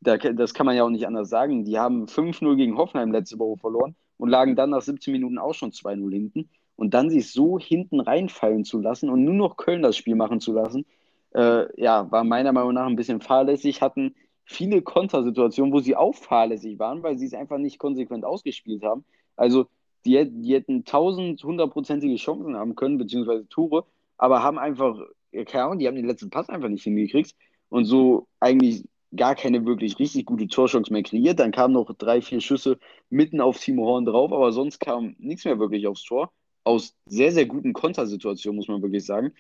da, 0.01 0.17
das 0.17 0.53
kann 0.53 0.67
man 0.67 0.75
ja 0.75 0.84
auch 0.84 0.91
nicht 0.91 1.08
anders 1.08 1.30
sagen. 1.30 1.65
Die 1.65 1.80
haben 1.80 2.06
5-0 2.06 2.56
gegen 2.56 2.77
Hoffenheim 2.77 3.12
letzte 3.12 3.39
Woche 3.39 3.58
verloren 3.58 3.95
und 4.17 4.30
lagen 4.30 4.56
dann 4.56 4.69
nach 4.69 4.84
17 4.84 5.12
Minuten 5.12 5.39
auch 5.39 5.56
schon 5.56 5.71
2-0 5.71 6.12
hinten. 6.12 6.49
Und 6.75 6.93
dann 6.93 7.10
sich 7.10 7.32
so 7.32 7.58
hinten 7.58 7.99
reinfallen 7.99 8.63
zu 8.63 8.80
lassen 8.80 9.10
und 9.10 9.23
nur 9.23 9.34
noch 9.34 9.58
Köln 9.58 9.82
das 9.82 9.97
Spiel 9.97 10.15
machen 10.15 10.39
zu 10.39 10.53
lassen, 10.53 10.86
äh, 11.34 11.65
ja, 11.82 12.12
war 12.12 12.23
meiner 12.23 12.51
Meinung 12.51 12.75
nach 12.75 12.86
ein 12.86 12.95
bisschen 12.95 13.21
fahrlässig, 13.21 13.82
hatten 13.82 14.13
viele 14.45 14.84
Kontersituationen, 14.84 15.73
wo 15.73 15.80
sie 15.80 15.95
auch 15.95 16.13
fahrlässig 16.13 16.77
waren, 16.77 17.01
weil 17.01 17.17
sie 17.17 17.25
es 17.25 17.34
einfach 17.34 17.58
nicht 17.58 17.80
konsequent 17.80 18.23
ausgespielt 18.23 18.84
haben. 18.84 19.03
Also 19.36 19.65
die, 20.08 20.26
die 20.30 20.54
hätten 20.54 20.86
tausend 20.86 21.43
hundertprozentige 21.43 22.15
Chancen 22.15 22.56
haben 22.56 22.76
können, 22.76 22.98
beziehungsweise 22.98 23.48
Tore, 23.50 23.86
aber 24.17 24.41
haben 24.41 24.58
einfach, 24.58 25.00
keine 25.46 25.63
Ahnung, 25.65 25.80
die 25.80 25.88
haben 25.88 25.96
den 25.96 26.08
letzten 26.08 26.30
Pass 26.30 26.50
einfach 26.50 26.70
nicht 26.70 26.84
hingekriegt 26.84 27.36
und 27.70 27.86
so 27.86 28.28
eigentlich 28.39 28.86
gar 29.15 29.36
keine 29.36 29.65
wirklich 29.65 30.00
richtig 30.00 30.26
gute 30.26 30.48
Torchance 30.48 30.91
mehr 30.91 31.04
kreiert. 31.04 31.39
Dann 31.39 31.52
kamen 31.52 31.74
noch 31.74 31.93
drei, 31.98 32.22
vier 32.22 32.41
Schüsse 32.41 32.78
mitten 33.10 33.41
auf 33.41 33.60
Timo 33.60 33.86
Horn 33.86 34.06
drauf, 34.06 34.32
aber 34.32 34.52
sonst 34.52 34.80
kam 34.80 35.15
nichts 35.20 35.46
mehr 35.46 35.60
wirklich 35.60 35.88
aufs 35.88 36.04
Tor. 36.04 36.32
Aus 36.63 36.96
sehr, 37.06 37.32
sehr 37.32 37.46
guten 37.46 37.74
Kontersituationen, 37.74 38.58
muss 38.58 38.67
man 38.67 38.82
wirklich 38.82 39.06
sagen. 39.06 39.34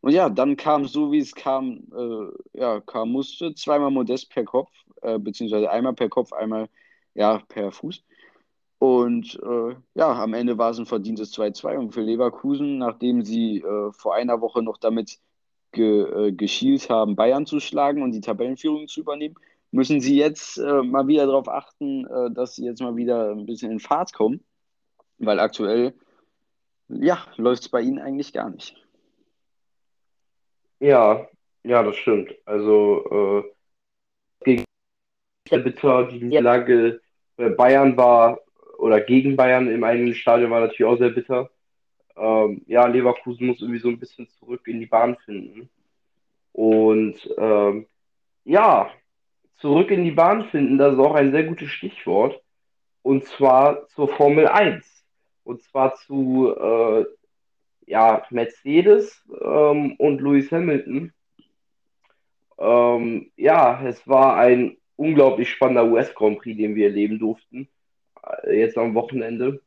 Und 0.00 0.12
ja, 0.12 0.28
dann 0.28 0.56
kam 0.56 0.84
so, 0.86 1.12
wie 1.12 1.18
es 1.18 1.34
kam, 1.34 1.80
äh, 1.96 2.58
ja, 2.60 2.80
kam 2.80 3.10
musste, 3.10 3.54
zweimal 3.54 3.90
Modest 3.90 4.30
per 4.30 4.44
Kopf, 4.44 4.70
äh, 5.00 5.18
beziehungsweise 5.18 5.70
einmal 5.70 5.94
per 5.94 6.10
Kopf, 6.10 6.32
einmal 6.34 6.68
ja, 7.14 7.38
per 7.48 7.72
Fuß. 7.72 8.04
Und 8.84 9.40
äh, 9.42 9.76
ja, 9.94 10.12
am 10.12 10.34
Ende 10.34 10.58
war 10.58 10.68
es 10.68 10.78
ein 10.78 10.84
verdientes 10.84 11.32
2-2 11.32 11.78
und 11.78 11.92
für 11.92 12.02
Leverkusen, 12.02 12.76
nachdem 12.76 13.22
sie 13.22 13.60
äh, 13.60 13.92
vor 13.92 14.14
einer 14.14 14.42
Woche 14.42 14.62
noch 14.62 14.76
damit 14.76 15.20
ge, 15.72 16.02
äh, 16.02 16.32
geschielt 16.32 16.90
haben, 16.90 17.16
Bayern 17.16 17.46
zu 17.46 17.60
schlagen 17.60 18.02
und 18.02 18.12
die 18.12 18.20
Tabellenführung 18.20 18.86
zu 18.86 19.00
übernehmen, 19.00 19.36
müssen 19.70 20.02
sie 20.02 20.18
jetzt 20.18 20.58
äh, 20.58 20.82
mal 20.82 21.06
wieder 21.06 21.24
darauf 21.24 21.48
achten, 21.48 22.06
äh, 22.06 22.30
dass 22.30 22.56
sie 22.56 22.66
jetzt 22.66 22.82
mal 22.82 22.94
wieder 22.94 23.30
ein 23.30 23.46
bisschen 23.46 23.72
in 23.72 23.80
Fahrt 23.80 24.12
kommen, 24.12 24.44
weil 25.16 25.40
aktuell, 25.40 25.94
ja, 26.88 27.26
läuft 27.36 27.62
es 27.62 27.68
bei 27.70 27.80
ihnen 27.80 27.98
eigentlich 27.98 28.34
gar 28.34 28.50
nicht. 28.50 28.76
Ja, 30.80 31.26
ja, 31.62 31.82
das 31.82 31.96
stimmt. 31.96 32.34
Also, 32.44 33.42
äh, 33.42 34.44
gegen 34.44 34.64
der 35.50 35.58
Bitter, 35.60 36.06
die 36.08 36.22
Niederlage 36.22 37.00
bei 37.38 37.48
Bayern 37.48 37.96
war 37.96 38.40
oder 38.84 39.00
gegen 39.00 39.34
Bayern 39.34 39.70
im 39.70 39.82
eigenen 39.82 40.14
Stadion 40.14 40.50
war 40.50 40.60
natürlich 40.60 40.84
auch 40.84 40.98
sehr 40.98 41.08
bitter. 41.08 41.48
Ähm, 42.18 42.60
ja, 42.66 42.86
Leverkusen 42.86 43.46
muss 43.46 43.62
irgendwie 43.62 43.80
so 43.80 43.88
ein 43.88 43.98
bisschen 43.98 44.28
zurück 44.38 44.68
in 44.68 44.78
die 44.78 44.84
Bahn 44.84 45.16
finden. 45.24 45.70
Und 46.52 47.16
ähm, 47.38 47.86
ja, 48.44 48.90
zurück 49.56 49.90
in 49.90 50.04
die 50.04 50.10
Bahn 50.10 50.50
finden, 50.50 50.76
das 50.76 50.92
ist 50.92 50.98
auch 50.98 51.14
ein 51.14 51.32
sehr 51.32 51.44
gutes 51.44 51.70
Stichwort. 51.70 52.42
und 53.00 53.24
zwar 53.24 53.88
zur 53.88 54.08
Formel 54.08 54.48
1. 54.48 54.84
Und 55.44 55.62
zwar 55.62 55.94
zu 55.94 56.54
äh, 56.54 57.06
ja, 57.86 58.22
Mercedes 58.28 59.24
ähm, 59.42 59.94
und 59.96 60.20
Lewis 60.20 60.52
Hamilton. 60.52 61.10
Ähm, 62.58 63.30
ja, 63.36 63.82
es 63.86 64.06
war 64.06 64.36
ein 64.36 64.76
unglaublich 64.96 65.48
spannender 65.50 65.86
US 65.90 66.14
Grand 66.14 66.38
Prix, 66.40 66.58
den 66.58 66.74
wir 66.74 66.88
erleben 66.88 67.18
durften, 67.18 67.70
jetzt 68.50 68.78
am 68.78 68.94
Wochenende. 68.94 69.60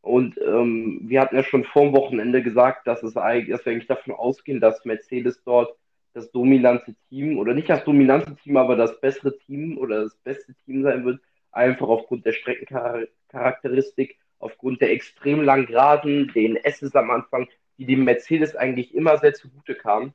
Und 0.00 0.38
ähm, 0.38 1.00
wir 1.02 1.20
hatten 1.20 1.36
ja 1.36 1.42
schon 1.42 1.64
vor 1.64 1.82
dem 1.82 1.94
Wochenende 1.94 2.42
gesagt, 2.42 2.86
dass, 2.86 3.02
es 3.02 3.16
eigentlich, 3.16 3.56
dass 3.56 3.64
wir 3.64 3.72
eigentlich 3.72 3.86
davon 3.86 4.14
ausgehen, 4.14 4.60
dass 4.60 4.84
Mercedes 4.84 5.42
dort 5.44 5.74
das 6.12 6.30
dominante 6.30 6.94
Team 7.08 7.38
oder 7.38 7.54
nicht 7.54 7.68
das 7.68 7.84
dominante 7.84 8.36
Team, 8.36 8.56
aber 8.56 8.76
das 8.76 9.00
bessere 9.00 9.36
Team 9.38 9.78
oder 9.78 10.02
das 10.04 10.14
beste 10.16 10.54
Team 10.64 10.82
sein 10.82 11.04
wird, 11.04 11.20
einfach 11.52 11.88
aufgrund 11.88 12.26
der 12.26 12.32
Streckencharakteristik, 12.32 14.18
aufgrund 14.38 14.80
der 14.80 14.92
extrem 14.92 15.42
langen 15.42 15.66
Geraden, 15.66 16.30
den 16.34 16.56
S's 16.56 16.94
am 16.94 17.10
Anfang, 17.10 17.48
die 17.78 17.86
dem 17.86 18.04
Mercedes 18.04 18.54
eigentlich 18.54 18.94
immer 18.94 19.16
sehr 19.18 19.34
zugute 19.34 19.74
kamen. 19.74 20.14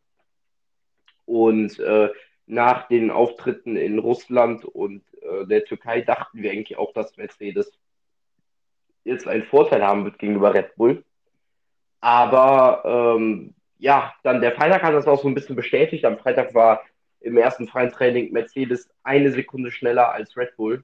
Und 1.26 1.80
äh, 1.80 2.10
nach 2.46 2.88
den 2.88 3.12
Auftritten 3.12 3.76
in 3.76 4.00
Russland 4.00 4.66
und 4.66 5.04
äh, 5.22 5.46
der 5.46 5.66
Türkei 5.66 6.02
dachten 6.02 6.42
wir 6.42 6.52
eigentlich 6.52 6.78
auch, 6.78 6.94
dass 6.94 7.18
Mercedes 7.18 7.72
jetzt 9.04 9.28
einen 9.28 9.44
Vorteil 9.44 9.86
haben 9.86 10.06
wird 10.06 10.20
gegenüber 10.20 10.54
Red 10.54 10.76
Bull. 10.76 11.04
Aber 12.02 13.18
ähm, 13.18 13.56
ja, 13.78 14.14
dann 14.24 14.42
der 14.42 14.54
Freitag 14.54 14.84
hat 14.84 14.94
das 14.94 15.08
auch 15.08 15.22
so 15.22 15.28
ein 15.28 15.36
bisschen 15.36 15.56
bestätigt. 15.56 16.06
Am 16.06 16.18
Freitag 16.18 16.54
war 16.54 16.82
im 17.22 17.38
ersten 17.38 17.68
freien 17.68 17.92
Training 17.92 18.32
Mercedes 18.32 18.90
eine 19.04 19.32
Sekunde 19.32 19.72
schneller 19.72 20.12
als 20.12 20.38
Red 20.38 20.56
Bull. 20.56 20.84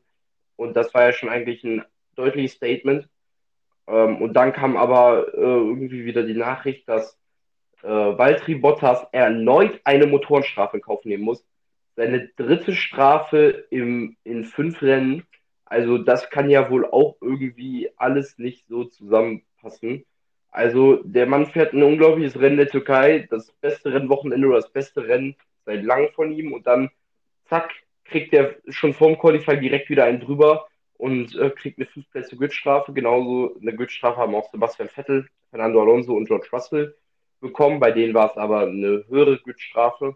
Und 0.55 0.75
das 0.75 0.93
war 0.93 1.03
ja 1.03 1.13
schon 1.13 1.29
eigentlich 1.29 1.63
ein 1.63 1.83
deutliches 2.15 2.53
Statement. 2.53 3.07
Ähm, 3.87 4.21
und 4.21 4.33
dann 4.33 4.53
kam 4.53 4.77
aber 4.77 5.33
äh, 5.33 5.39
irgendwie 5.39 6.05
wieder 6.05 6.23
die 6.23 6.33
Nachricht, 6.33 6.87
dass 6.89 7.17
äh, 7.83 7.87
Valtteri 7.87 8.55
Bottas 8.55 9.05
erneut 9.11 9.79
eine 9.83 10.07
Motorenstrafe 10.07 10.77
in 10.77 10.83
Kauf 10.83 11.05
nehmen 11.05 11.23
muss. 11.23 11.45
Seine 11.95 12.27
dritte 12.35 12.73
Strafe 12.73 13.65
im, 13.69 14.17
in 14.23 14.43
fünf 14.43 14.81
Rennen. 14.81 15.23
Also 15.65 15.97
das 15.97 16.29
kann 16.29 16.49
ja 16.49 16.69
wohl 16.69 16.85
auch 16.85 17.17
irgendwie 17.21 17.89
alles 17.97 18.37
nicht 18.37 18.67
so 18.67 18.83
zusammenpassen. 18.83 20.05
Also 20.51 21.01
der 21.03 21.25
Mann 21.25 21.47
fährt 21.47 21.73
ein 21.73 21.83
unglaubliches 21.83 22.39
Rennen 22.39 22.57
der 22.57 22.69
Türkei, 22.69 23.27
das 23.29 23.51
beste 23.61 23.93
Rennwochenende 23.93 24.47
oder 24.47 24.57
das 24.57 24.71
beste 24.71 25.05
Rennen 25.07 25.35
seit 25.65 25.83
langem 25.83 26.09
von 26.13 26.31
ihm 26.31 26.53
und 26.53 26.65
dann 26.67 26.89
zack, 27.45 27.71
kriegt 28.05 28.33
er 28.33 28.55
schon 28.69 28.93
vorm 28.93 29.17
Qualify 29.17 29.59
direkt 29.59 29.89
wieder 29.89 30.05
einen 30.05 30.21
drüber 30.21 30.67
und 30.97 31.35
äh, 31.35 31.49
kriegt 31.49 31.77
eine 31.77 31.87
fünfplätze 31.87 32.37
Gridstrafe. 32.37 32.93
Genauso 32.93 33.57
eine 33.59 33.75
Gridstrafe 33.75 34.17
haben 34.17 34.35
auch 34.35 34.49
Sebastian 34.51 34.89
Vettel, 34.89 35.27
Fernando 35.49 35.81
Alonso 35.81 36.13
und 36.15 36.27
George 36.27 36.47
Russell 36.53 36.95
bekommen. 37.41 37.79
Bei 37.79 37.91
denen 37.91 38.13
war 38.13 38.31
es 38.31 38.37
aber 38.37 38.61
eine 38.61 39.03
höhere 39.09 39.39
Gridstrafe. 39.39 40.15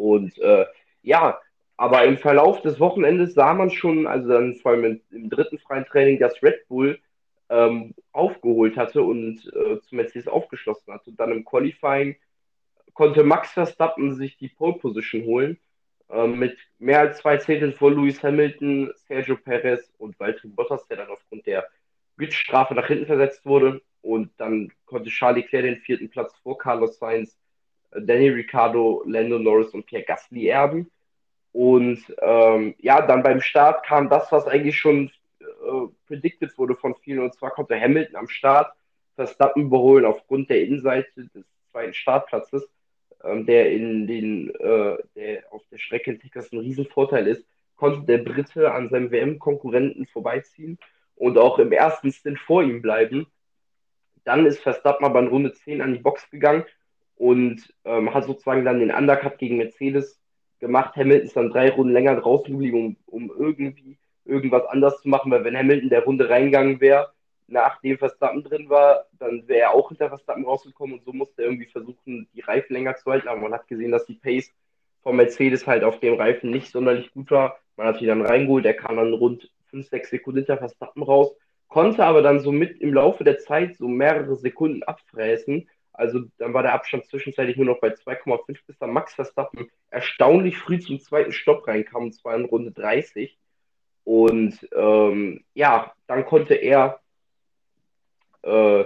Und 0.00 0.38
äh, 0.38 0.64
ja, 1.02 1.38
aber 1.76 2.04
im 2.04 2.16
Verlauf 2.16 2.62
des 2.62 2.80
Wochenendes 2.80 3.34
sah 3.34 3.52
man 3.52 3.70
schon, 3.70 4.06
also 4.06 4.28
dann 4.28 4.54
vor 4.56 4.72
allem 4.72 4.84
im, 4.84 5.00
im 5.10 5.30
dritten 5.30 5.58
freien 5.58 5.84
Training, 5.84 6.18
dass 6.18 6.42
Red 6.42 6.66
Bull 6.68 6.98
ähm, 7.50 7.94
aufgeholt 8.12 8.76
hatte 8.76 9.02
und 9.02 9.46
äh, 9.54 9.78
zu 9.80 9.94
Mercedes 9.94 10.26
aufgeschlossen 10.26 10.94
hat. 10.94 11.06
Und 11.06 11.20
dann 11.20 11.32
im 11.32 11.44
Qualifying 11.44 12.16
konnte 12.94 13.22
Max 13.24 13.52
Verstappen 13.52 14.14
sich 14.14 14.38
die 14.38 14.48
Pole 14.48 14.78
Position 14.78 15.24
holen 15.24 15.58
äh, 16.08 16.26
mit 16.26 16.56
mehr 16.78 17.00
als 17.00 17.18
zwei 17.18 17.36
Zehnteln 17.36 17.74
vor 17.74 17.90
Lewis 17.90 18.22
Hamilton, 18.22 18.92
Sergio 19.06 19.36
Perez 19.36 19.92
und 19.98 20.18
Valtteri 20.18 20.48
Bottas, 20.48 20.86
der 20.88 20.96
dann 20.98 21.08
aufgrund 21.08 21.46
der 21.46 21.66
Gridstrafe 22.16 22.74
nach 22.74 22.86
hinten 22.86 23.06
versetzt 23.06 23.44
wurde. 23.44 23.82
Und 24.00 24.30
dann 24.38 24.72
konnte 24.86 25.10
Charles 25.10 25.44
Leclerc 25.44 25.64
den 25.64 25.76
vierten 25.76 26.08
Platz 26.08 26.34
vor 26.42 26.56
Carlos 26.56 26.98
Sainz, 26.98 27.38
Danny 27.92 28.28
Ricciardo, 28.28 29.02
Lando 29.06 29.38
Norris 29.38 29.74
und 29.74 29.86
Pierre 29.86 30.04
Gasly 30.04 30.48
erben. 30.48 30.90
Und 31.52 32.00
ähm, 32.20 32.74
ja, 32.78 33.04
dann 33.04 33.22
beim 33.22 33.40
Start 33.40 33.84
kam 33.84 34.08
das, 34.08 34.30
was 34.30 34.46
eigentlich 34.46 34.78
schon 34.78 35.10
äh, 35.40 35.88
predicted 36.06 36.56
wurde 36.56 36.76
von 36.76 36.94
vielen. 36.94 37.20
Und 37.20 37.34
zwar 37.34 37.50
konnte 37.50 37.80
Hamilton 37.80 38.16
am 38.16 38.28
Start 38.28 38.72
Verstappen 39.16 39.64
überholen 39.64 40.04
aufgrund 40.04 40.48
der 40.48 40.62
Innenseite 40.62 41.28
des 41.34 41.44
zweiten 41.70 41.92
Startplatzes, 41.92 42.68
ähm, 43.24 43.44
der 43.44 43.70
in 43.72 44.06
den, 44.06 44.50
äh, 44.54 44.96
der 45.16 45.44
auf 45.50 45.62
der 45.70 45.78
Strecke 45.78 46.12
in 46.12 46.20
Texas 46.20 46.52
ein 46.52 46.60
Riesenvorteil 46.60 47.26
ist, 47.26 47.44
konnte 47.76 48.06
der 48.06 48.18
Brite 48.18 48.72
an 48.72 48.88
seinem 48.88 49.10
WM-Konkurrenten 49.10 50.06
vorbeiziehen 50.06 50.78
und 51.16 51.36
auch 51.36 51.58
im 51.58 51.72
ersten 51.72 52.12
Stint 52.12 52.38
vor 52.38 52.62
ihm 52.62 52.80
bleiben. 52.80 53.26
Dann 54.24 54.46
ist 54.46 54.60
Verstappen 54.60 55.04
aber 55.04 55.20
in 55.20 55.28
Runde 55.28 55.52
10 55.52 55.80
an 55.82 55.94
die 55.94 55.98
Box 55.98 56.30
gegangen 56.30 56.64
und 57.20 57.74
ähm, 57.84 58.14
hat 58.14 58.24
sozusagen 58.24 58.64
dann 58.64 58.80
den 58.80 58.90
Undercut 58.90 59.36
gegen 59.36 59.58
Mercedes 59.58 60.18
gemacht. 60.58 60.96
Hamilton 60.96 61.26
ist 61.26 61.36
dann 61.36 61.50
drei 61.50 61.70
Runden 61.70 61.92
länger 61.92 62.16
draußen 62.16 62.50
geblieben, 62.50 62.96
um, 63.04 63.28
um 63.28 63.38
irgendwie 63.38 63.98
irgendwas 64.24 64.64
anders 64.64 65.02
zu 65.02 65.08
machen, 65.10 65.30
weil 65.30 65.44
wenn 65.44 65.56
Hamilton 65.56 65.90
der 65.90 66.04
Runde 66.04 66.30
reingegangen 66.30 66.80
wäre, 66.80 67.12
nachdem 67.46 67.98
Verstappen 67.98 68.42
drin 68.42 68.70
war, 68.70 69.04
dann 69.18 69.46
wäre 69.48 69.60
er 69.60 69.74
auch 69.74 69.88
hinter 69.88 70.08
Verstappen 70.08 70.46
rausgekommen 70.46 70.96
und 70.96 71.04
so 71.04 71.12
musste 71.12 71.42
er 71.42 71.48
irgendwie 71.48 71.66
versuchen, 71.66 72.26
die 72.32 72.40
Reifen 72.40 72.72
länger 72.72 72.96
zu 72.96 73.10
halten. 73.10 73.28
Aber 73.28 73.40
man 73.40 73.52
hat 73.52 73.68
gesehen, 73.68 73.90
dass 73.90 74.06
die 74.06 74.14
Pace 74.14 74.50
von 75.02 75.16
Mercedes 75.16 75.66
halt 75.66 75.84
auf 75.84 76.00
dem 76.00 76.14
Reifen 76.14 76.50
nicht 76.50 76.72
sonderlich 76.72 77.12
gut 77.12 77.30
war. 77.30 77.58
Man 77.76 77.86
hat 77.86 78.00
ihn 78.00 78.08
dann 78.08 78.24
reingeholt, 78.24 78.64
er 78.64 78.74
kam 78.74 78.96
dann 78.96 79.12
rund 79.12 79.50
5, 79.66 79.90
6 79.90 80.08
Sekunden 80.08 80.38
hinter 80.38 80.56
Verstappen 80.56 81.02
raus, 81.02 81.36
konnte 81.68 82.02
aber 82.02 82.22
dann 82.22 82.40
so 82.40 82.50
mit 82.50 82.80
im 82.80 82.94
Laufe 82.94 83.24
der 83.24 83.38
Zeit 83.38 83.76
so 83.76 83.88
mehrere 83.88 84.36
Sekunden 84.36 84.82
abfräsen. 84.84 85.68
Also 86.00 86.22
dann 86.38 86.54
war 86.54 86.62
der 86.62 86.72
Abstand 86.72 87.04
zwischenzeitlich 87.04 87.56
nur 87.56 87.66
noch 87.66 87.80
bei 87.80 87.88
2,5, 87.88 88.58
bis 88.66 88.78
dann 88.78 88.92
Max 88.92 89.14
Verstappen 89.14 89.70
erstaunlich 89.90 90.56
früh 90.56 90.80
zum 90.80 90.98
zweiten 90.98 91.32
Stopp 91.32 91.66
reinkam, 91.66 92.04
und 92.04 92.12
zwar 92.14 92.34
in 92.36 92.46
Runde 92.46 92.72
30. 92.72 93.38
Und 94.04 94.66
ähm, 94.74 95.44
ja, 95.54 95.92
dann 96.06 96.24
konnte 96.24 96.54
er 96.54 97.00
äh, 98.42 98.84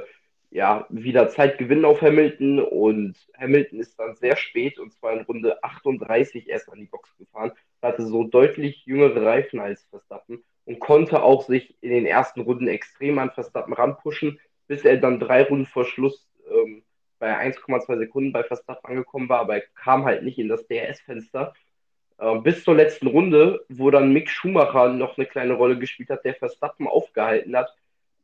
ja, 0.51 0.87
wieder 0.89 1.29
Zeit 1.31 1.59
gewinnen 1.59 1.85
auf 1.85 2.01
Hamilton 2.01 2.61
und 2.61 3.17
Hamilton 3.37 3.81
ist 3.81 3.99
dann 3.99 4.15
sehr 4.15 4.37
spät 4.37 4.79
und 4.79 4.93
zwar 4.93 5.13
in 5.13 5.23
Runde 5.23 5.63
38 5.65 6.49
erst 6.49 6.69
an 6.69 6.79
die 6.79 6.87
Box 6.87 7.17
gefahren, 7.17 7.51
hatte 7.83 8.07
so 8.07 8.23
deutlich 8.23 8.87
jüngere 8.87 9.21
Reifen 9.21 9.59
als 9.59 9.85
Verstappen 9.91 10.45
und 10.65 10.79
konnte 10.79 11.25
auch 11.25 11.43
sich 11.43 11.77
in 11.81 11.91
den 11.91 12.07
ersten 12.07 12.41
Runden 12.41 12.69
extrem 12.69 13.19
an 13.19 13.33
Verstappen 13.33 13.73
ranpushen, 13.73 14.39
bis 14.69 14.85
er 14.85 14.99
dann 14.99 15.19
drei 15.19 15.43
Runden 15.43 15.67
vor 15.67 15.87
Schluss 15.87 16.29
ähm, 16.49 16.84
bei 17.25 17.41
1,2 17.41 17.97
Sekunden 17.97 18.33
bei 18.33 18.43
Verstappen 18.43 18.87
angekommen 18.87 19.31
war, 19.31 19.41
aber 19.41 19.55
er 19.55 19.63
kam 19.75 20.05
halt 20.05 20.25
nicht 20.25 20.39
in 20.39 20.49
das 20.49 20.67
DRS-Fenster 20.67 21.55
äh, 22.19 22.39
bis 22.41 22.65
zur 22.65 22.75
letzten 22.75 23.07
Runde, 23.07 23.65
wo 23.71 23.91
dann 23.91 24.13
Mick 24.13 24.29
Schumacher 24.29 24.91
noch 24.91 25.17
eine 25.17 25.27
kleine 25.27 25.55
Rolle 25.55 25.79
gespielt 25.79 26.11
hat, 26.11 26.27
der 26.27 26.35
Verstappen 26.35 26.87
aufgehalten 26.87 27.57
hat 27.57 27.75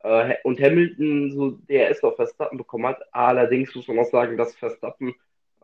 äh, 0.01 0.35
und 0.45 0.61
Hamilton 0.61 1.31
so 1.31 1.51
DRS 1.67 2.05
auf 2.05 2.17
Verstappen 2.17 2.59
bekommen 2.59 2.89
hat. 2.89 3.01
Allerdings 3.11 3.75
muss 3.75 3.89
man 3.89 4.01
auch 4.01 4.11
sagen, 4.11 4.37
dass 4.37 4.55
Verstappen 4.55 5.15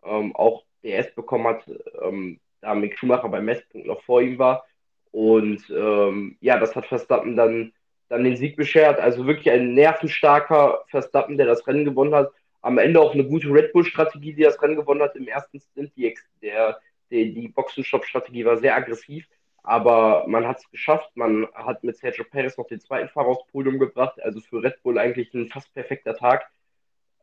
ähm, 0.03 0.35
auch 0.35 0.64
DRS 0.83 1.14
bekommen 1.14 1.46
hat, 1.46 1.70
ähm, 2.01 2.40
da 2.62 2.75
Mick 2.75 2.99
Schumacher 2.99 3.29
beim 3.29 3.44
Messpunkt 3.44 3.87
noch 3.87 4.01
vor 4.05 4.22
ihm 4.22 4.38
war. 4.38 4.64
Und 5.12 5.62
ähm, 5.68 6.38
ja, 6.40 6.59
das 6.59 6.75
hat 6.75 6.87
Verstappen 6.87 7.37
dann, 7.37 7.75
dann 8.09 8.25
den 8.25 8.38
Sieg 8.38 8.57
beschert. 8.57 8.99
Also 8.99 9.27
wirklich 9.27 9.51
ein 9.51 9.75
nervenstarker 9.75 10.85
Verstappen, 10.88 11.37
der 11.37 11.44
das 11.44 11.66
Rennen 11.66 11.85
gewonnen 11.85 12.14
hat. 12.14 12.33
Am 12.62 12.79
Ende 12.79 13.01
auch 13.01 13.14
eine 13.14 13.25
gute 13.25 13.49
Red 13.49 13.73
Bull-Strategie, 13.73 14.35
die 14.35 14.42
das 14.42 14.61
Rennen 14.61 14.77
gewonnen 14.77 15.03
hat 15.03 15.16
im 15.16 15.29
ersten 15.29 15.61
Stint. 15.61 15.92
Die, 15.97 16.14
der 16.42 16.81
die, 17.11 17.35
die 17.35 17.49
Boxenstopp-Strategie 17.49 18.45
war 18.45 18.57
sehr 18.57 18.75
aggressiv, 18.75 19.27
aber 19.62 20.25
man 20.27 20.47
hat 20.47 20.59
es 20.59 20.71
geschafft. 20.71 21.11
Man 21.14 21.47
hat 21.55 21.85
mit 21.85 21.97
Sergio 21.97 22.25
Perez 22.25 22.57
noch 22.57 22.66
den 22.66 22.81
zweiten 22.81 23.09
Fahrer 23.09 23.29
aufs 23.29 23.47
Podium 23.51 23.79
gebracht. 23.79 24.21
Also 24.23 24.40
für 24.40 24.62
Red 24.62 24.83
Bull 24.83 24.99
eigentlich 24.99 25.33
ein 25.35 25.49
fast 25.49 25.73
perfekter 25.75 26.16
Tag. 26.16 26.51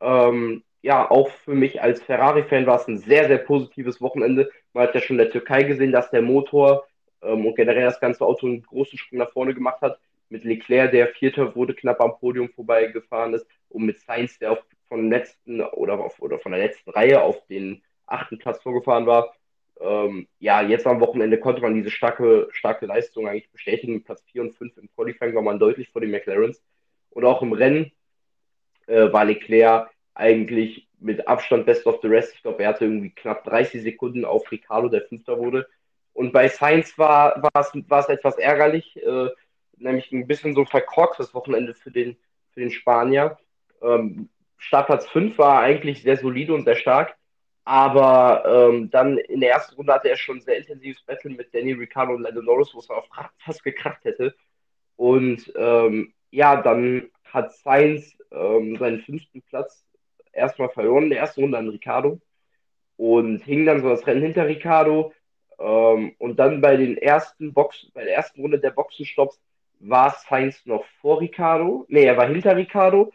Ähm, 0.02 0.64
ja, 0.82 1.10
auch 1.10 1.30
für 1.30 1.54
mich 1.54 1.82
als 1.82 2.02
Ferrari-Fan 2.02 2.66
war 2.66 2.80
es 2.80 2.88
ein 2.88 2.98
sehr, 2.98 3.28
sehr 3.28 3.38
positives 3.38 4.02
Wochenende. 4.02 4.52
Man 4.74 4.88
hat 4.88 4.96
ja 4.96 5.02
schon 5.02 5.18
in 5.18 5.24
der 5.24 5.32
Türkei 5.32 5.64
gesehen, 5.64 5.94
dass 5.94 6.12
der 6.12 6.22
Motor 6.22 6.86
ähm, 7.22 7.46
und 7.46 7.56
generell 7.56 7.86
das 7.86 8.02
ganze 8.02 8.26
Auto 8.26 8.48
einen 8.48 8.64
großen 8.64 8.98
Sprung 8.98 9.20
nach 9.20 9.32
vorne 9.32 9.54
gemacht 9.54 9.82
hat. 9.82 10.00
Mit 10.30 10.44
Leclerc, 10.44 10.92
der 10.92 11.08
Vierter 11.10 11.56
wurde, 11.56 11.74
knapp 11.74 12.02
am 12.02 12.18
Podium 12.18 12.50
vorbeigefahren 12.50 13.34
ist. 13.34 13.46
Und 13.70 13.86
mit 13.86 14.00
Sainz, 14.02 14.38
der 14.40 14.54
auf, 14.54 14.60
von, 14.94 15.10
letzten, 15.10 15.62
oder, 15.62 16.00
auf, 16.00 16.20
oder 16.22 16.40
von 16.40 16.52
der 16.52 16.62
letzten 16.62 16.92
Reihe 16.92 17.22
auf 17.22 17.46
den 17.48 17.82
achten 18.06 18.38
Platz 18.38 18.62
vorgefahren 18.62 19.08
war 19.08 19.34
ähm, 19.84 20.28
ja, 20.40 20.62
jetzt 20.62 20.88
am 20.88 21.00
Wochenende 21.00 21.40
konnte 21.40 21.62
man 21.62 21.74
diese 21.74 21.90
starke, 21.90 22.48
starke 22.52 22.86
Leistung 22.86 23.28
eigentlich 23.28 23.52
bestätigen. 23.52 24.04
Platz 24.04 24.24
4 24.32 24.44
und 24.44 24.56
5 24.56 24.78
im 24.78 24.90
Qualifying 24.96 25.36
war 25.36 25.42
man 25.42 25.60
deutlich 25.60 25.90
vor 25.90 26.02
den 26.02 26.12
McLarens. 26.12 26.62
Und 27.10 27.26
auch 27.26 27.42
im 27.42 27.54
Rennen 27.54 27.92
äh, 28.88 29.12
war 29.12 29.26
Leclerc 29.26 29.92
eigentlich 30.14 30.88
mit 31.00 31.28
Abstand 31.28 31.66
best 31.66 31.86
of 31.86 32.00
the 32.02 32.08
rest. 32.08 32.34
Ich 32.36 32.44
glaube, 32.44 32.64
er 32.64 32.70
hatte 32.70 32.86
irgendwie 32.86 33.10
knapp 33.10 33.44
30 33.44 33.82
Sekunden 33.82 34.26
auf 34.26 34.50
Ricardo, 34.52 34.90
der 34.90 35.02
Fünfter 35.02 35.38
wurde. 35.38 35.68
Und 36.14 36.32
bei 36.32 36.48
Sainz 36.48 36.98
war, 36.98 37.42
war, 37.42 37.62
es, 37.62 37.72
war 37.90 38.00
es 38.00 38.10
etwas 38.10 38.38
ärgerlich. 38.38 38.96
Äh, 39.04 39.30
nämlich 39.78 40.12
ein 40.12 40.28
bisschen 40.28 40.54
so 40.54 40.62
ein 40.62 40.68
verkorkstes 40.68 41.34
Wochenende 41.34 41.74
für 41.74 41.92
den, 41.92 42.16
für 42.52 42.62
den 42.62 42.72
Spanier. 42.72 43.38
Ähm, 43.82 44.30
Startplatz 44.58 45.08
5 45.10 45.38
war 45.38 45.62
eigentlich 45.62 46.02
sehr 46.02 46.18
solide 46.18 46.54
und 46.54 46.66
sehr 46.66 46.76
stark, 46.76 47.16
aber 47.66 48.44
ähm, 48.46 48.90
dann 48.90 49.18
in 49.18 49.40
der 49.40 49.52
ersten 49.52 49.76
Runde 49.76 49.94
hatte 49.94 50.10
er 50.10 50.18
schon 50.18 50.38
ein 50.38 50.42
sehr 50.42 50.58
intensives 50.58 51.02
Battle 51.04 51.32
mit 51.32 51.54
Danny 51.54 51.74
Ricciardo 51.74 52.14
und 52.14 52.24
Lando 52.24 52.42
Norris, 52.42 52.74
wo 52.74 52.80
es 52.80 52.90
auch 52.90 53.08
fast 53.38 53.64
gekracht 53.64 54.04
hätte. 54.04 54.36
Und 54.96 55.52
ähm, 55.56 56.14
ja, 56.32 56.62
dann 56.62 57.10
hat 57.26 57.54
Sainz 57.56 58.18
ähm, 58.32 58.78
seinen 58.78 59.02
fünften 59.02 59.42
Platz 59.44 59.86
erstmal 60.32 60.70
verloren 60.70 61.06
in 61.06 61.10
der 61.12 61.20
ersten 61.20 61.42
Runde 61.42 61.58
an 61.58 61.70
Ricciardo 61.70 62.20
und 62.98 63.44
hing 63.44 63.66
dann 63.66 63.82
so 63.82 63.90
das 63.90 64.06
Rennen 64.08 64.22
hinter 64.22 64.48
Ricciardo. 64.48 65.14
Ähm, 65.60 66.16
und 66.18 66.38
dann 66.38 66.62
bei 66.62 66.78
den 66.78 66.98
ersten 66.98 67.54
Box, 67.54 67.92
bei 67.94 68.04
der 68.04 68.16
ersten 68.16 68.42
Runde 68.42 68.60
der 68.60 68.72
Boxenstopps 68.72 69.40
war 69.80 70.12
Sainz 70.12 70.66
noch 70.66 70.86
vor 71.02 71.22
Ricciardo. 71.22 71.86
Nee, 71.90 72.06
er 72.06 72.18
war 72.18 72.28
hinter 72.28 72.56
Ricciardo, 72.56 73.12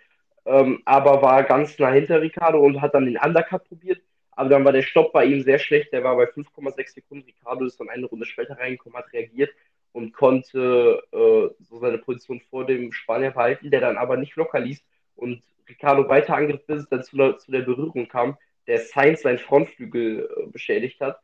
ähm, 0.48 0.80
aber 0.86 1.20
war 1.20 1.42
ganz 1.44 1.78
nah 1.78 1.90
hinter 1.90 2.22
Ricciardo 2.22 2.58
und 2.58 2.80
hat 2.80 2.94
dann 2.94 3.04
den 3.04 3.18
Undercut 3.18 3.64
probiert. 3.68 4.00
Aber 4.30 4.48
dann 4.48 4.64
war 4.64 4.72
der 4.72 4.82
Stopp 4.82 5.12
bei 5.12 5.26
ihm 5.26 5.42
sehr 5.42 5.58
schlecht. 5.58 5.92
Der 5.92 6.04
war 6.04 6.16
bei 6.16 6.24
5,6 6.24 6.94
Sekunden. 6.94 7.26
Ricciardo 7.26 7.66
ist 7.66 7.78
dann 7.78 7.90
eine 7.90 8.06
Runde 8.06 8.24
später 8.24 8.58
reingekommen, 8.58 8.96
hat 8.96 9.12
reagiert 9.12 9.50
und 9.92 10.12
konnte 10.14 11.02
äh, 11.12 11.54
so 11.64 11.78
seine 11.80 11.98
Position 11.98 12.40
vor 12.48 12.64
dem 12.64 12.92
Spanier 12.92 13.32
behalten, 13.32 13.70
der 13.70 13.80
dann 13.80 13.98
aber 13.98 14.16
nicht 14.16 14.36
locker 14.36 14.60
ließ 14.60 14.82
und 15.16 15.42
Ricciardo 15.68 16.08
weiter 16.08 16.34
angriff, 16.34 16.64
bis 16.66 16.82
es 16.82 16.88
dann 16.88 17.02
zu, 17.02 17.16
der, 17.16 17.38
zu 17.38 17.50
der 17.50 17.62
Berührung 17.62 18.08
kam, 18.08 18.38
der 18.66 18.78
Sainz 18.78 19.22
seinen 19.22 19.38
Frontflügel 19.38 20.30
äh, 20.34 20.46
beschädigt 20.46 21.00
hat. 21.00 21.20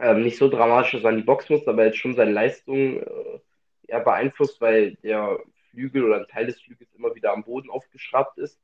Ähm, 0.00 0.22
nicht 0.22 0.38
so 0.38 0.48
dramatisch, 0.48 0.92
dass 0.92 1.04
er 1.04 1.10
an 1.10 1.18
die 1.18 1.22
Box 1.22 1.50
muss, 1.50 1.68
aber 1.68 1.84
jetzt 1.84 1.98
schon 1.98 2.16
seine 2.16 2.32
Leistung 2.32 3.00
äh, 3.00 3.38
ja, 3.88 4.00
beeinflusst, 4.00 4.60
weil 4.60 4.94
der 4.96 5.38
Flügel 5.72 6.04
oder 6.04 6.18
ein 6.18 6.28
Teil 6.28 6.46
des 6.46 6.60
Flügels 6.60 6.94
immer 6.94 7.14
wieder 7.14 7.32
am 7.32 7.44
Boden 7.44 7.70
aufgeschraubt 7.70 8.38
ist. 8.38 8.60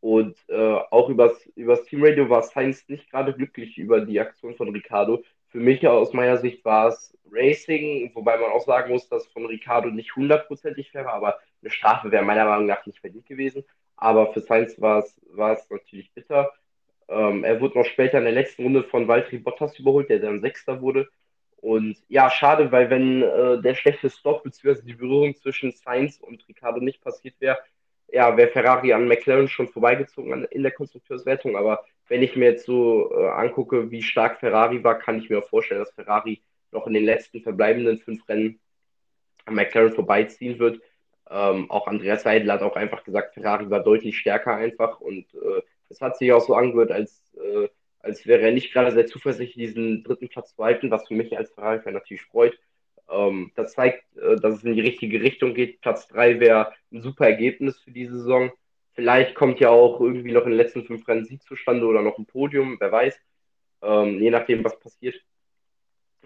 Und 0.00 0.36
äh, 0.48 0.78
auch 0.90 1.08
übers, 1.08 1.46
übers 1.56 1.84
Teamradio 1.84 2.28
war 2.28 2.42
Sainz 2.42 2.88
nicht 2.88 3.10
gerade 3.10 3.32
glücklich 3.32 3.78
über 3.78 4.00
die 4.02 4.20
Aktion 4.20 4.54
von 4.54 4.68
Ricardo. 4.68 5.24
Für 5.48 5.60
mich 5.60 5.86
aus 5.88 6.12
meiner 6.12 6.36
Sicht 6.36 6.64
war 6.64 6.88
es 6.88 7.16
Racing, 7.30 8.10
wobei 8.14 8.36
man 8.36 8.50
auch 8.50 8.64
sagen 8.66 8.92
muss, 8.92 9.08
dass 9.08 9.26
von 9.28 9.46
Ricardo 9.46 9.90
nicht 9.90 10.14
hundertprozentig 10.14 10.90
fair 10.90 11.06
war, 11.06 11.14
aber 11.14 11.38
eine 11.62 11.70
Strafe 11.70 12.10
wäre 12.10 12.24
meiner 12.24 12.44
Meinung 12.44 12.66
nach 12.66 12.84
nicht 12.84 12.98
verdient 13.00 13.26
gewesen. 13.26 13.64
Aber 13.96 14.32
für 14.32 14.40
Sainz 14.40 14.80
war 14.80 14.98
es, 14.98 15.18
war 15.30 15.52
es 15.52 15.70
natürlich 15.70 16.12
bitter. 16.12 16.52
Ähm, 17.08 17.44
er 17.44 17.60
wurde 17.60 17.78
noch 17.78 17.86
später 17.86 18.18
in 18.18 18.24
der 18.24 18.32
letzten 18.32 18.64
Runde 18.64 18.84
von 18.84 19.08
Valtteri 19.08 19.38
Bottas 19.38 19.78
überholt, 19.78 20.10
der 20.10 20.18
dann 20.18 20.40
Sechster 20.40 20.82
wurde. 20.82 21.08
Und 21.64 21.96
ja, 22.08 22.30
schade, 22.30 22.70
weil 22.72 22.90
wenn 22.90 23.22
äh, 23.22 23.62
der 23.62 23.74
schlechte 23.74 24.10
Stop 24.10 24.42
bzw. 24.42 24.82
die 24.82 24.92
Berührung 24.92 25.34
zwischen 25.34 25.72
Sainz 25.72 26.20
und 26.20 26.46
Ricardo 26.46 26.78
nicht 26.78 27.00
passiert 27.02 27.36
wäre, 27.40 27.58
ja, 28.12 28.36
wäre 28.36 28.50
Ferrari 28.50 28.92
an 28.92 29.08
McLaren 29.08 29.48
schon 29.48 29.68
vorbeigezogen 29.68 30.44
in 30.44 30.62
der 30.62 30.72
Konstrukteurswertung. 30.72 31.56
Aber 31.56 31.82
wenn 32.06 32.22
ich 32.22 32.36
mir 32.36 32.50
jetzt 32.50 32.66
so 32.66 33.10
äh, 33.16 33.28
angucke, 33.28 33.90
wie 33.90 34.02
stark 34.02 34.40
Ferrari 34.40 34.84
war, 34.84 34.98
kann 34.98 35.18
ich 35.18 35.30
mir 35.30 35.38
auch 35.38 35.48
vorstellen, 35.48 35.80
dass 35.80 35.94
Ferrari 35.94 36.42
noch 36.70 36.86
in 36.86 36.92
den 36.92 37.04
letzten 37.04 37.40
verbleibenden 37.40 37.96
fünf 37.96 38.28
Rennen 38.28 38.60
an 39.46 39.54
McLaren 39.54 39.94
vorbeiziehen 39.94 40.58
wird. 40.58 40.82
Ähm, 41.30 41.70
auch 41.70 41.86
Andreas 41.86 42.24
Seidel 42.24 42.52
hat 42.52 42.60
auch 42.60 42.76
einfach 42.76 43.04
gesagt, 43.04 43.32
Ferrari 43.32 43.70
war 43.70 43.82
deutlich 43.82 44.18
stärker 44.18 44.54
einfach 44.54 45.00
und 45.00 45.32
äh, 45.32 45.62
es 45.88 46.02
hat 46.02 46.18
sich 46.18 46.30
auch 46.30 46.44
so 46.44 46.54
angehört, 46.54 46.92
als, 46.92 47.32
äh, 47.36 47.68
als 48.04 48.26
wäre 48.26 48.42
er 48.42 48.52
nicht 48.52 48.72
gerade 48.72 48.92
sehr 48.92 49.06
zuversichtlich, 49.06 49.68
diesen 49.68 50.04
dritten 50.04 50.28
Platz 50.28 50.54
zu 50.54 50.62
halten, 50.62 50.90
was 50.90 51.08
für 51.08 51.14
mich 51.14 51.36
als 51.36 51.52
Ferrari-Fan 51.52 51.94
natürlich 51.94 52.22
freut. 52.22 52.58
Ähm, 53.10 53.52
das 53.56 53.72
zeigt, 53.72 54.04
äh, 54.16 54.36
dass 54.36 54.56
es 54.56 54.64
in 54.64 54.74
die 54.74 54.80
richtige 54.80 55.20
Richtung 55.20 55.54
geht. 55.54 55.80
Platz 55.80 56.08
3 56.08 56.40
wäre 56.40 56.72
ein 56.92 57.02
super 57.02 57.26
Ergebnis 57.26 57.78
für 57.80 57.90
die 57.90 58.06
Saison. 58.06 58.50
Vielleicht 58.92 59.34
kommt 59.34 59.60
ja 59.60 59.70
auch 59.70 60.00
irgendwie 60.00 60.32
noch 60.32 60.44
in 60.44 60.50
den 60.50 60.58
letzten 60.58 60.84
fünf 60.84 61.06
Rennen 61.08 61.24
Sieg 61.24 61.42
zustande 61.42 61.86
oder 61.86 62.02
noch 62.02 62.18
ein 62.18 62.26
Podium, 62.26 62.76
wer 62.78 62.92
weiß. 62.92 63.18
Ähm, 63.82 64.20
je 64.20 64.30
nachdem, 64.30 64.64
was 64.64 64.78
passiert. 64.78 65.16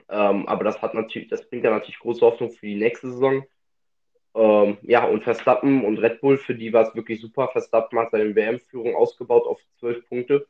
Ähm, 0.08 0.46
aber 0.46 0.64
das 0.64 0.80
hat 0.82 0.94
natürlich, 0.94 1.28
das 1.28 1.48
bringt 1.48 1.64
ja 1.64 1.70
natürlich 1.70 1.98
große 1.98 2.20
Hoffnung 2.20 2.50
für 2.50 2.66
die 2.66 2.76
nächste 2.76 3.10
Saison. 3.10 3.44
Ähm, 4.34 4.78
ja, 4.82 5.04
und 5.06 5.24
Verstappen 5.24 5.84
und 5.84 5.98
Red 5.98 6.20
Bull, 6.20 6.38
für 6.38 6.54
die 6.54 6.72
war 6.72 6.86
es 6.86 6.94
wirklich 6.94 7.20
super. 7.20 7.48
Verstappen 7.48 7.98
hat 7.98 8.10
seine 8.10 8.34
WM-Führung 8.34 8.94
ausgebaut 8.94 9.46
auf 9.46 9.60
zwölf 9.78 10.06
Punkte. 10.08 10.46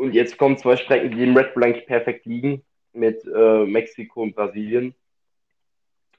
Und 0.00 0.14
jetzt 0.14 0.38
kommen 0.38 0.56
zwei 0.56 0.78
Strecken, 0.78 1.10
die 1.10 1.18
dem 1.18 1.36
Red 1.36 1.52
Bull 1.52 1.62
eigentlich 1.62 1.86
perfekt 1.86 2.24
liegen, 2.24 2.64
mit 2.94 3.22
äh, 3.26 3.66
Mexiko 3.66 4.22
und 4.22 4.34
Brasilien. 4.34 4.94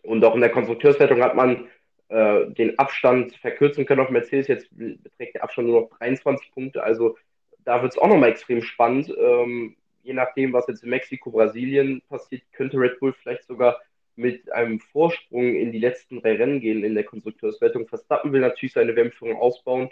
Und 0.04 0.24
auch 0.24 0.36
in 0.36 0.41
der 0.41 0.52
Konstrukteurswertung 0.52 1.20
hat 1.24 1.36
man 1.36 1.67
äh, 2.10 2.46
den 2.52 2.78
Abstand 2.78 3.36
verkürzen 3.38 3.88
können 3.88 4.02
auf 4.02 4.12
Mercedes. 4.12 4.48
Jetzt 4.48 4.70
beträgt 4.70 5.34
der 5.34 5.44
Abstand 5.44 5.67
nur 5.67 5.82
noch 5.82 5.98
23 5.98 6.52
Punkte. 6.52 6.84
Also 6.84 7.17
da 7.65 7.82
wird 7.82 7.94
es 7.94 7.98
auch 7.98 8.08
nochmal 8.08 8.30
extrem 8.30 8.62
spannend. 8.62 9.12
Ähm, 9.17 9.76
je 10.04 10.13
nachdem, 10.13 10.54
was 10.54 10.67
jetzt 10.67 10.84
in 10.84 10.91
Mexiko, 10.91 11.32
Brasilien 11.32 12.04
passiert, 12.08 12.44
könnte 12.52 12.78
Red 12.78 13.00
Bull 13.00 13.13
vielleicht 13.13 13.46
sogar 13.48 13.82
mit 14.15 14.52
einem 14.52 14.80
Vorsprung 14.80 15.56
in 15.56 15.72
die 15.72 15.80
letzten 15.80 16.22
drei 16.22 16.36
Rennen 16.36 16.60
gehen 16.60 16.84
in 16.84 16.94
der 16.94 17.06
Konstrukteurswertung. 17.06 17.88
Verstappen 17.88 18.32
will 18.32 18.41
natürlich 18.41 18.74
seine 18.74 18.96
WM-Führung 18.96 19.38
ausbauen. 19.38 19.89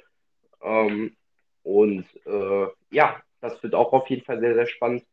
Ähm, 0.62 1.16
und 1.64 2.06
äh, 2.28 2.68
ja, 2.92 3.24
das 3.42 3.62
wird 3.64 3.76
auch 3.76 3.94
auf 3.94 4.10
jeden 4.10 4.24
Fall 4.24 4.40
sehr, 4.40 4.54
sehr 4.54 4.68
spannend. 4.68 5.06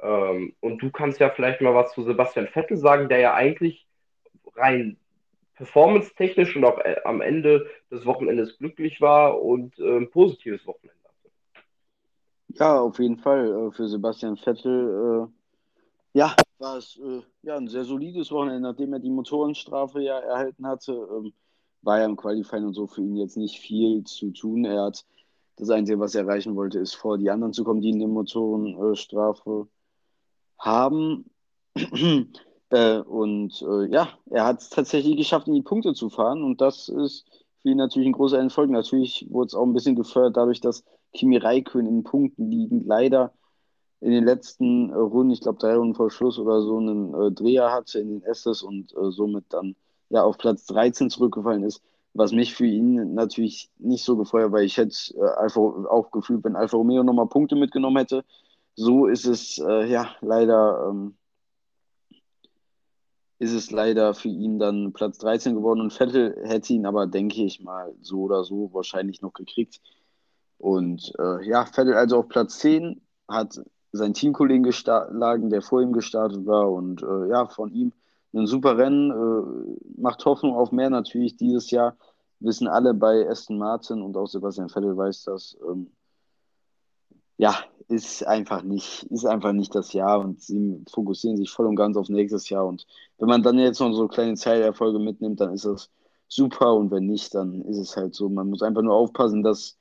Ähm, 0.00 0.54
und 0.60 0.78
du 0.78 0.90
kannst 0.90 1.20
ja 1.20 1.30
vielleicht 1.30 1.60
mal 1.60 1.74
was 1.74 1.92
zu 1.92 2.02
Sebastian 2.02 2.48
Vettel 2.48 2.76
sagen, 2.76 3.08
der 3.08 3.18
ja 3.18 3.34
eigentlich 3.34 3.86
rein 4.54 4.96
performance-technisch 5.56 6.54
und 6.56 6.64
auch 6.64 6.78
äh, 6.78 6.96
am 7.04 7.20
Ende 7.20 7.66
des 7.90 8.06
Wochenendes 8.06 8.58
glücklich 8.58 9.00
war 9.00 9.42
und 9.42 9.78
äh, 9.78 9.96
ein 9.96 10.10
positives 10.10 10.64
Wochenende 10.66 11.02
hatte. 11.04 11.32
Ja, 12.48 12.80
auf 12.80 12.98
jeden 12.98 13.18
Fall. 13.18 13.50
Äh, 13.50 13.70
für 13.72 13.88
Sebastian 13.88 14.36
Vettel, 14.36 15.28
äh, 16.14 16.18
ja, 16.18 16.34
war 16.58 16.76
es 16.76 16.96
äh, 17.02 17.22
ja, 17.42 17.56
ein 17.56 17.68
sehr 17.68 17.84
solides 17.84 18.30
Wochenende, 18.30 18.60
nachdem 18.60 18.92
er 18.92 19.00
die 19.00 19.10
Motorenstrafe 19.10 20.00
ja 20.00 20.18
erhalten 20.18 20.66
hatte. 20.66 20.92
Ähm, 20.92 21.32
war 21.82 21.98
ja 21.98 22.04
im 22.04 22.16
Qualifying 22.16 22.66
und 22.66 22.74
so 22.74 22.86
für 22.86 23.02
ihn 23.02 23.16
jetzt 23.16 23.36
nicht 23.36 23.58
viel 23.60 24.04
zu 24.04 24.30
tun. 24.30 24.64
Er 24.64 24.84
hat 24.84 25.04
das 25.58 25.70
Einzige, 25.70 25.98
was 25.98 26.14
er 26.14 26.22
erreichen 26.22 26.56
wollte, 26.56 26.78
ist 26.78 26.94
vor 26.94 27.18
die 27.18 27.30
anderen 27.30 27.52
zu 27.52 27.64
kommen, 27.64 27.80
die 27.80 27.92
eine 27.92 28.06
Motorenstrafe 28.06 29.68
haben. 30.58 31.30
Äh, 32.70 32.98
und 32.98 33.62
äh, 33.62 33.86
ja, 33.86 34.10
er 34.28 34.44
hat 34.44 34.60
es 34.60 34.68
tatsächlich 34.68 35.16
geschafft, 35.16 35.48
in 35.48 35.54
die 35.54 35.62
Punkte 35.62 35.94
zu 35.94 36.10
fahren. 36.10 36.42
Und 36.42 36.60
das 36.60 36.90
ist 36.90 37.24
für 37.62 37.70
ihn 37.70 37.78
natürlich 37.78 38.06
ein 38.06 38.12
großer 38.12 38.38
Erfolg. 38.38 38.68
Natürlich 38.68 39.26
wurde 39.30 39.46
es 39.46 39.54
auch 39.54 39.64
ein 39.64 39.72
bisschen 39.72 39.96
gefördert 39.96 40.36
dadurch, 40.36 40.60
dass 40.60 40.84
Kimi 41.14 41.38
Räikkönen 41.38 41.88
in 41.88 42.04
Punkten 42.04 42.50
liegen. 42.50 42.84
Leider 42.84 43.32
in 44.00 44.12
den 44.12 44.24
letzten 44.24 44.90
äh, 44.90 44.94
Runden, 44.94 45.32
ich 45.32 45.40
glaube 45.40 45.58
drei 45.58 45.76
Runden 45.76 45.94
vor 45.94 46.10
Schluss 46.10 46.38
oder 46.38 46.62
so, 46.62 46.76
einen 46.76 47.14
äh, 47.14 47.32
Dreher 47.32 47.72
hatte 47.72 48.00
in 48.00 48.08
den 48.08 48.22
Estes 48.22 48.62
und 48.62 48.92
äh, 48.92 49.10
somit 49.10 49.46
dann 49.48 49.74
ja 50.10 50.22
auf 50.22 50.38
Platz 50.38 50.66
13 50.66 51.10
zurückgefallen 51.10 51.64
ist. 51.64 51.82
Was 52.18 52.32
mich 52.32 52.54
für 52.54 52.66
ihn 52.66 53.14
natürlich 53.14 53.70
nicht 53.78 54.04
so 54.04 54.16
gefeuert, 54.16 54.50
weil 54.50 54.64
ich 54.64 54.76
hätte 54.76 54.96
äh, 55.14 55.40
einfach 55.40 55.62
auch 55.62 56.10
gefühlt, 56.10 56.42
wenn 56.42 56.56
Alfa 56.56 56.76
Romeo 56.76 57.04
nochmal 57.04 57.28
Punkte 57.28 57.54
mitgenommen 57.54 57.98
hätte. 57.98 58.24
So 58.74 59.06
ist 59.06 59.24
es 59.24 59.58
äh, 59.58 59.86
ja 59.86 60.16
leider 60.20 60.88
ähm, 60.90 61.16
ist 63.38 63.52
es 63.52 63.70
leider 63.70 64.14
für 64.14 64.28
ihn 64.28 64.58
dann 64.58 64.92
Platz 64.92 65.18
13 65.18 65.54
geworden 65.54 65.80
und 65.80 65.92
Vettel 65.92 66.36
hätte 66.44 66.72
ihn 66.72 66.86
aber, 66.86 67.06
denke 67.06 67.44
ich 67.44 67.62
mal, 67.62 67.94
so 68.00 68.22
oder 68.22 68.42
so 68.42 68.70
wahrscheinlich 68.72 69.22
noch 69.22 69.32
gekriegt. 69.32 69.80
Und 70.58 71.12
äh, 71.20 71.46
ja, 71.48 71.64
Vettel 71.64 71.94
also 71.94 72.18
auf 72.18 72.28
Platz 72.28 72.58
10 72.58 73.00
hat 73.28 73.60
seinen 73.92 74.14
Teamkollegen 74.14 74.64
geschlagen, 74.64 75.50
der 75.50 75.62
vor 75.62 75.80
ihm 75.82 75.92
gestartet 75.92 76.46
war 76.46 76.70
und 76.70 77.02
äh, 77.02 77.28
ja, 77.28 77.46
von 77.46 77.72
ihm 77.72 77.92
ein 78.34 78.46
super 78.46 78.76
Rennen, 78.76 79.10
äh, 79.10 80.00
macht 80.00 80.24
Hoffnung 80.24 80.54
auf 80.54 80.72
mehr 80.72 80.90
natürlich 80.90 81.36
dieses 81.36 81.70
Jahr. 81.70 81.96
Wissen 82.40 82.68
alle 82.68 82.94
bei 82.94 83.28
Aston 83.28 83.58
Martin 83.58 84.02
und 84.02 84.16
auch 84.16 84.26
Sebastian 84.26 84.68
Vettel 84.68 84.96
weiß 84.96 85.24
das. 85.24 85.56
Ähm, 85.68 85.90
ja, 87.36 87.56
ist 87.88 88.26
einfach 88.26 88.62
nicht, 88.62 89.04
ist 89.04 89.24
einfach 89.24 89.52
nicht 89.52 89.74
das 89.74 89.92
Jahr 89.92 90.20
und 90.20 90.40
sie 90.42 90.84
fokussieren 90.90 91.36
sich 91.36 91.50
voll 91.50 91.66
und 91.66 91.76
ganz 91.76 91.96
auf 91.96 92.08
nächstes 92.08 92.48
Jahr. 92.50 92.66
Und 92.66 92.86
wenn 93.18 93.28
man 93.28 93.42
dann 93.42 93.58
jetzt 93.58 93.80
noch 93.80 93.92
so 93.92 94.08
kleine 94.08 94.34
Zeilerfolge 94.34 94.98
mitnimmt, 94.98 95.40
dann 95.40 95.54
ist 95.54 95.64
das 95.64 95.90
super 96.28 96.74
und 96.74 96.90
wenn 96.90 97.06
nicht, 97.06 97.34
dann 97.34 97.62
ist 97.62 97.78
es 97.78 97.96
halt 97.96 98.14
so. 98.14 98.28
Man 98.28 98.50
muss 98.50 98.62
einfach 98.62 98.82
nur 98.82 98.94
aufpassen, 98.94 99.42
dass 99.42 99.78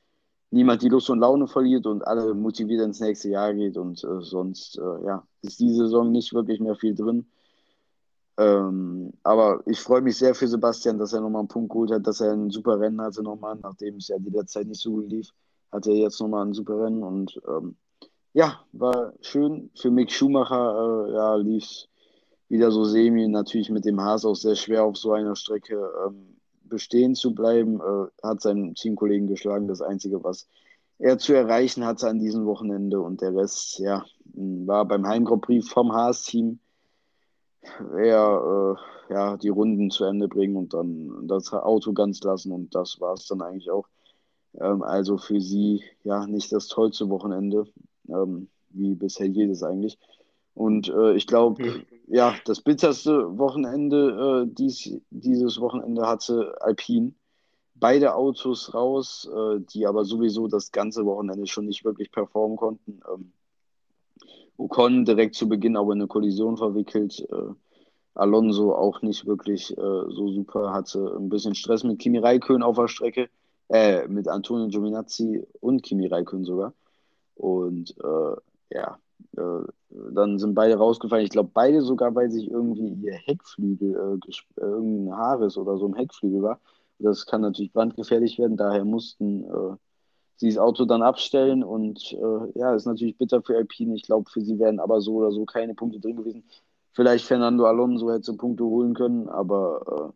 niemand 0.52 0.82
die 0.82 0.90
Lust 0.90 1.10
und 1.10 1.20
Laune 1.20 1.48
verliert 1.48 1.86
und 1.86 2.08
alle 2.08 2.34
motiviert 2.34 2.82
ins 2.82 3.02
nächste 3.02 3.30
Jahr 3.30 3.54
geht 3.54 3.78
und 3.78 4.04
äh, 4.04 4.22
sonst 4.22 4.78
äh, 4.78 5.06
ja, 5.06 5.28
ist 5.42 5.60
die 5.60 5.74
Saison 5.74 6.12
nicht 6.12 6.34
wirklich 6.34 6.60
mehr 6.60 6.76
viel 6.76 6.96
drin. 6.96 7.28
Ähm, 8.38 9.14
aber 9.24 9.62
ich 9.66 9.80
freue 9.80 10.02
mich 10.02 10.18
sehr 10.18 10.36
für 10.36 10.48
Sebastian, 10.48 11.00
dass 11.00 11.14
er 11.14 11.22
nochmal 11.22 11.40
einen 11.40 11.48
Punkt 11.48 11.72
geholt 11.72 11.92
hat, 11.92 12.06
dass 12.06 12.22
er 12.22 12.34
ein 12.34 12.52
super 12.52 12.80
Rennen 12.80 13.02
hatte 13.02 13.24
nochmal, 13.24 13.58
nachdem 13.62 13.96
es 13.96 14.10
ja 14.10 14.18
die 14.20 14.46
Zeit 14.46 14.68
nicht 14.68 14.82
so 14.82 14.92
gut 14.92 15.10
lief, 15.10 15.32
hat 15.72 15.88
er 15.88 15.96
jetzt 15.96 16.20
nochmal 16.20 16.46
ein 16.46 16.54
super 16.54 16.80
Rennen 16.80 17.04
und 17.04 17.40
ähm, 17.48 17.76
ja, 18.34 18.60
war 18.72 19.14
schön. 19.22 19.72
Für 19.76 19.90
Mick 19.90 20.12
Schumacher 20.12 21.08
äh, 21.08 21.14
ja, 21.14 21.36
lief 21.36 21.88
wieder 22.50 22.70
so 22.70 22.84
semi, 22.84 23.28
natürlich 23.28 23.72
mit 23.72 23.86
dem 23.86 24.00
Haas 24.00 24.26
auch 24.26 24.36
sehr 24.36 24.56
schwer 24.56 24.84
auf 24.84 24.98
so 24.98 25.14
einer 25.14 25.36
Strecke 25.36 25.92
ähm, 26.06 26.38
bestehen 26.64 27.16
zu 27.16 27.34
bleiben. 27.34 27.82
Äh, 27.82 28.28
hat 28.28 28.42
seinen 28.42 28.76
Teamkollegen 28.76 29.28
geschlagen. 29.28 29.68
Das 29.68 29.82
Einzige, 29.82 30.24
was 30.24 30.48
er 31.00 31.18
zu 31.18 31.34
erreichen 31.34 31.84
hatte 31.84 32.08
an 32.08 32.20
diesem 32.20 32.46
Wochenende 32.46 33.02
und 33.02 33.22
der 33.22 33.36
Rest, 33.36 33.80
ja, 33.80 34.06
war 34.36 34.86
beim 34.86 35.08
Heim 35.08 35.26
Grand 35.26 35.42
Prix 35.42 35.68
vom 35.68 35.92
Haas-Team 35.94 36.60
eher 37.98 38.78
äh, 39.10 39.14
ja, 39.14 39.38
die 39.38 39.50
Runden 39.50 39.90
zu 39.90 40.06
Ende 40.06 40.28
bringen 40.28 40.56
und 40.56 40.74
dann 40.74 41.28
das 41.28 41.54
Auto 41.54 41.94
ganz 41.94 42.22
lassen 42.22 42.52
und 42.52 42.76
das 42.76 43.00
war 43.00 43.14
es 43.14 43.28
dann 43.28 43.42
eigentlich 43.42 43.72
auch. 43.72 43.88
Ähm, 44.60 44.84
also 44.84 45.18
für 45.18 45.40
sie 45.40 45.84
ja 46.04 46.26
nicht 46.28 46.52
das 46.52 46.68
tollste 46.68 47.10
Wochenende, 47.10 47.66
ähm, 48.10 48.50
wie 48.70 48.96
bisher 48.96 49.28
jedes 49.28 49.64
eigentlich. 49.64 49.98
Und 50.54 50.90
äh, 50.90 51.14
ich 51.14 51.28
glaube, 51.28 51.64
hm. 51.64 51.86
ja, 52.08 52.36
das 52.46 52.62
bitterste 52.62 53.38
Wochenende 53.38 54.46
äh, 54.48 54.54
dies, 54.54 55.00
dieses 55.12 55.60
Wochenende 55.60 56.08
hatte 56.08 56.56
Alpine. 56.62 57.14
Beide 57.76 58.16
Autos 58.16 58.74
raus, 58.74 59.30
äh, 59.32 59.60
die 59.60 59.86
aber 59.86 60.04
sowieso 60.04 60.48
das 60.48 60.72
ganze 60.72 61.06
Wochenende 61.06 61.46
schon 61.46 61.68
nicht 61.68 61.86
wirklich 61.86 62.12
performen 62.12 62.58
konnten. 62.58 63.02
Ähm, 63.14 63.34
Ocon 64.58 65.06
direkt 65.06 65.36
zu 65.36 65.48
Beginn 65.48 65.78
aber 65.78 65.94
in 65.94 66.00
eine 66.00 66.08
Kollision 66.08 66.58
verwickelt. 66.58 67.26
Äh, 67.32 67.54
Alonso 68.16 68.74
auch 68.74 69.02
nicht 69.02 69.26
wirklich 69.28 69.72
äh, 69.78 69.82
so 70.10 70.30
super, 70.30 70.74
hatte 70.74 71.16
ein 71.18 71.30
bisschen 71.30 71.54
Stress 71.56 71.84
mit 71.84 72.00
Kimi 72.00 72.18
Räikkönen 72.18 72.64
auf 72.64 72.76
der 72.76 72.88
Strecke, 72.88 73.30
äh, 73.70 74.08
mit 74.08 74.28
Antonio 74.28 74.68
Giovinazzi 74.68 75.46
und 75.60 75.84
Kimi 75.84 76.08
Räikkönen 76.08 76.46
sogar. 76.46 76.74
Und 77.36 77.96
äh, 78.04 78.36
ja, 78.76 78.98
äh, 79.38 79.68
dann 79.90 80.40
sind 80.40 80.56
beide 80.56 80.76
rausgefallen. 80.78 81.26
Ich 81.26 81.32
glaube, 81.32 81.52
beide 81.54 81.82
sogar, 81.82 82.16
weil 82.16 82.32
sich 82.32 82.50
irgendwie 82.50 82.94
ihr 83.06 83.14
Heckflügel, 83.14 84.20
äh, 84.26 84.62
irgendein 84.62 85.18
Haares 85.18 85.58
oder 85.58 85.78
so 85.78 85.86
im 85.86 85.96
Heckflügel 85.96 86.42
war. 86.42 86.60
Das 87.00 87.28
kann 87.28 87.42
natürlich 87.42 87.72
brandgefährlich 87.72 88.40
werden, 88.40 88.58
daher 88.58 88.84
mussten 88.84 89.44
äh, 89.44 89.76
sie 90.38 90.50
das 90.50 90.58
Auto 90.58 90.86
dann 90.86 91.02
abstellen 91.02 91.64
und 91.64 92.14
äh, 92.14 92.60
ja, 92.60 92.74
ist 92.76 92.86
natürlich 92.86 93.18
bitter 93.18 93.42
für 93.42 93.58
Alpine. 93.58 93.96
Ich 93.96 94.04
glaube, 94.04 94.30
für 94.30 94.42
sie 94.42 94.58
wären 94.60 94.80
aber 94.80 95.02
so 95.02 95.16
oder 95.16 95.32
so 95.32 95.46
keine 95.46 95.74
Punkte 95.74 96.00
drin 96.00 96.18
gewesen. 96.18 96.44
Vielleicht 96.94 97.26
Fernando 97.26 97.66
Alonso 97.66 98.12
hätte 98.12 98.34
Punkte 98.34 98.64
holen 98.64 98.94
können, 98.94 99.28
aber 99.30 100.14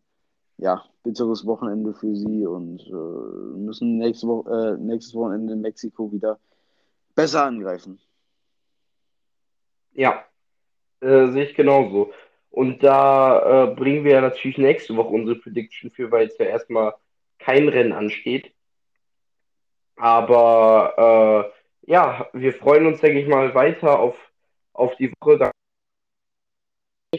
äh, 0.60 0.64
ja, 0.64 0.84
bitteres 1.04 1.46
Wochenende 1.46 1.94
für 1.94 2.16
sie 2.16 2.46
und 2.46 2.82
äh, 2.88 3.58
müssen 3.60 3.98
nächste 3.98 4.28
Wo 4.28 4.44
äh, 4.50 4.78
nächstes 4.78 5.16
Wochenende 5.16 5.54
in 5.54 5.62
Mexiko 5.62 6.12
wieder 6.12 6.40
besser 7.16 7.44
angreifen. 7.46 8.00
Ja, 9.94 10.24
äh, 11.02 11.28
sehe 11.28 11.46
ich 11.46 11.56
genauso. 11.56 12.12
Und 12.52 12.84
da 12.84 13.72
äh, 13.72 13.76
bringen 13.76 14.04
wir 14.04 14.22
natürlich 14.22 14.58
nächste 14.58 14.96
Woche 14.96 15.10
unsere 15.10 15.40
Prediction 15.40 15.90
für, 15.90 16.12
weil 16.12 16.24
jetzt 16.24 16.40
ja 16.40 16.46
erstmal 16.46 16.94
kein 17.40 17.68
Rennen 17.70 17.94
ansteht. 17.94 18.52
Aber 20.02 21.54
äh, 21.86 21.92
ja, 21.92 22.28
wir 22.34 22.54
freuen 22.54 22.88
uns, 22.88 23.02
denke 23.02 23.20
ich 23.20 23.28
mal, 23.28 23.54
weiter 23.54 24.00
auf, 24.00 24.18
auf 24.74 24.96
die 24.96 25.14
Woche. 25.22 25.52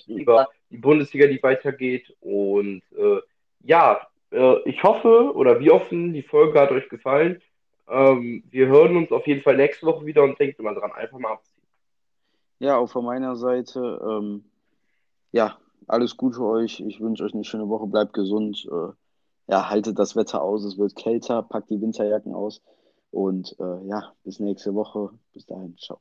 Über 0.08 0.48
die 0.68 0.78
Bundesliga, 0.78 1.28
die 1.28 1.40
weitergeht. 1.44 2.12
Und 2.20 2.82
äh, 2.98 3.20
ja, 3.60 4.04
äh, 4.32 4.68
ich 4.68 4.82
hoffe 4.82 5.32
oder 5.32 5.60
wir 5.60 5.74
hoffen, 5.74 6.12
die 6.12 6.24
Folge 6.24 6.58
hat 6.58 6.72
euch 6.72 6.88
gefallen. 6.88 7.40
Ähm, 7.88 8.42
wir 8.50 8.66
hören 8.66 8.96
uns 8.96 9.12
auf 9.12 9.28
jeden 9.28 9.42
Fall 9.42 9.58
nächste 9.58 9.86
Woche 9.86 10.04
wieder 10.04 10.24
und 10.24 10.40
denkt 10.40 10.58
immer 10.58 10.74
dran, 10.74 10.90
einfach 10.90 11.18
mal 11.20 11.34
abziehen. 11.34 11.62
Ja, 12.58 12.78
auch 12.78 12.90
von 12.90 13.04
meiner 13.04 13.36
Seite, 13.36 14.00
ähm, 14.04 14.44
ja, 15.30 15.56
alles 15.86 16.16
gut 16.16 16.34
für 16.34 16.46
euch. 16.46 16.80
Ich 16.80 17.00
wünsche 17.00 17.22
euch 17.22 17.34
eine 17.34 17.44
schöne 17.44 17.68
Woche, 17.68 17.86
bleibt 17.86 18.12
gesund. 18.12 18.66
Äh, 18.68 18.92
ja, 19.52 19.68
haltet 19.68 19.98
das 19.98 20.16
Wetter 20.16 20.40
aus, 20.40 20.64
es 20.64 20.78
wird 20.78 20.96
kälter, 20.96 21.42
packt 21.42 21.68
die 21.68 21.78
Winterjacken 21.78 22.34
aus 22.34 22.62
und 23.10 23.54
äh, 23.60 23.86
ja, 23.86 24.14
bis 24.24 24.40
nächste 24.40 24.74
Woche. 24.74 25.10
Bis 25.34 25.44
dahin, 25.44 25.76
ciao. 25.76 26.00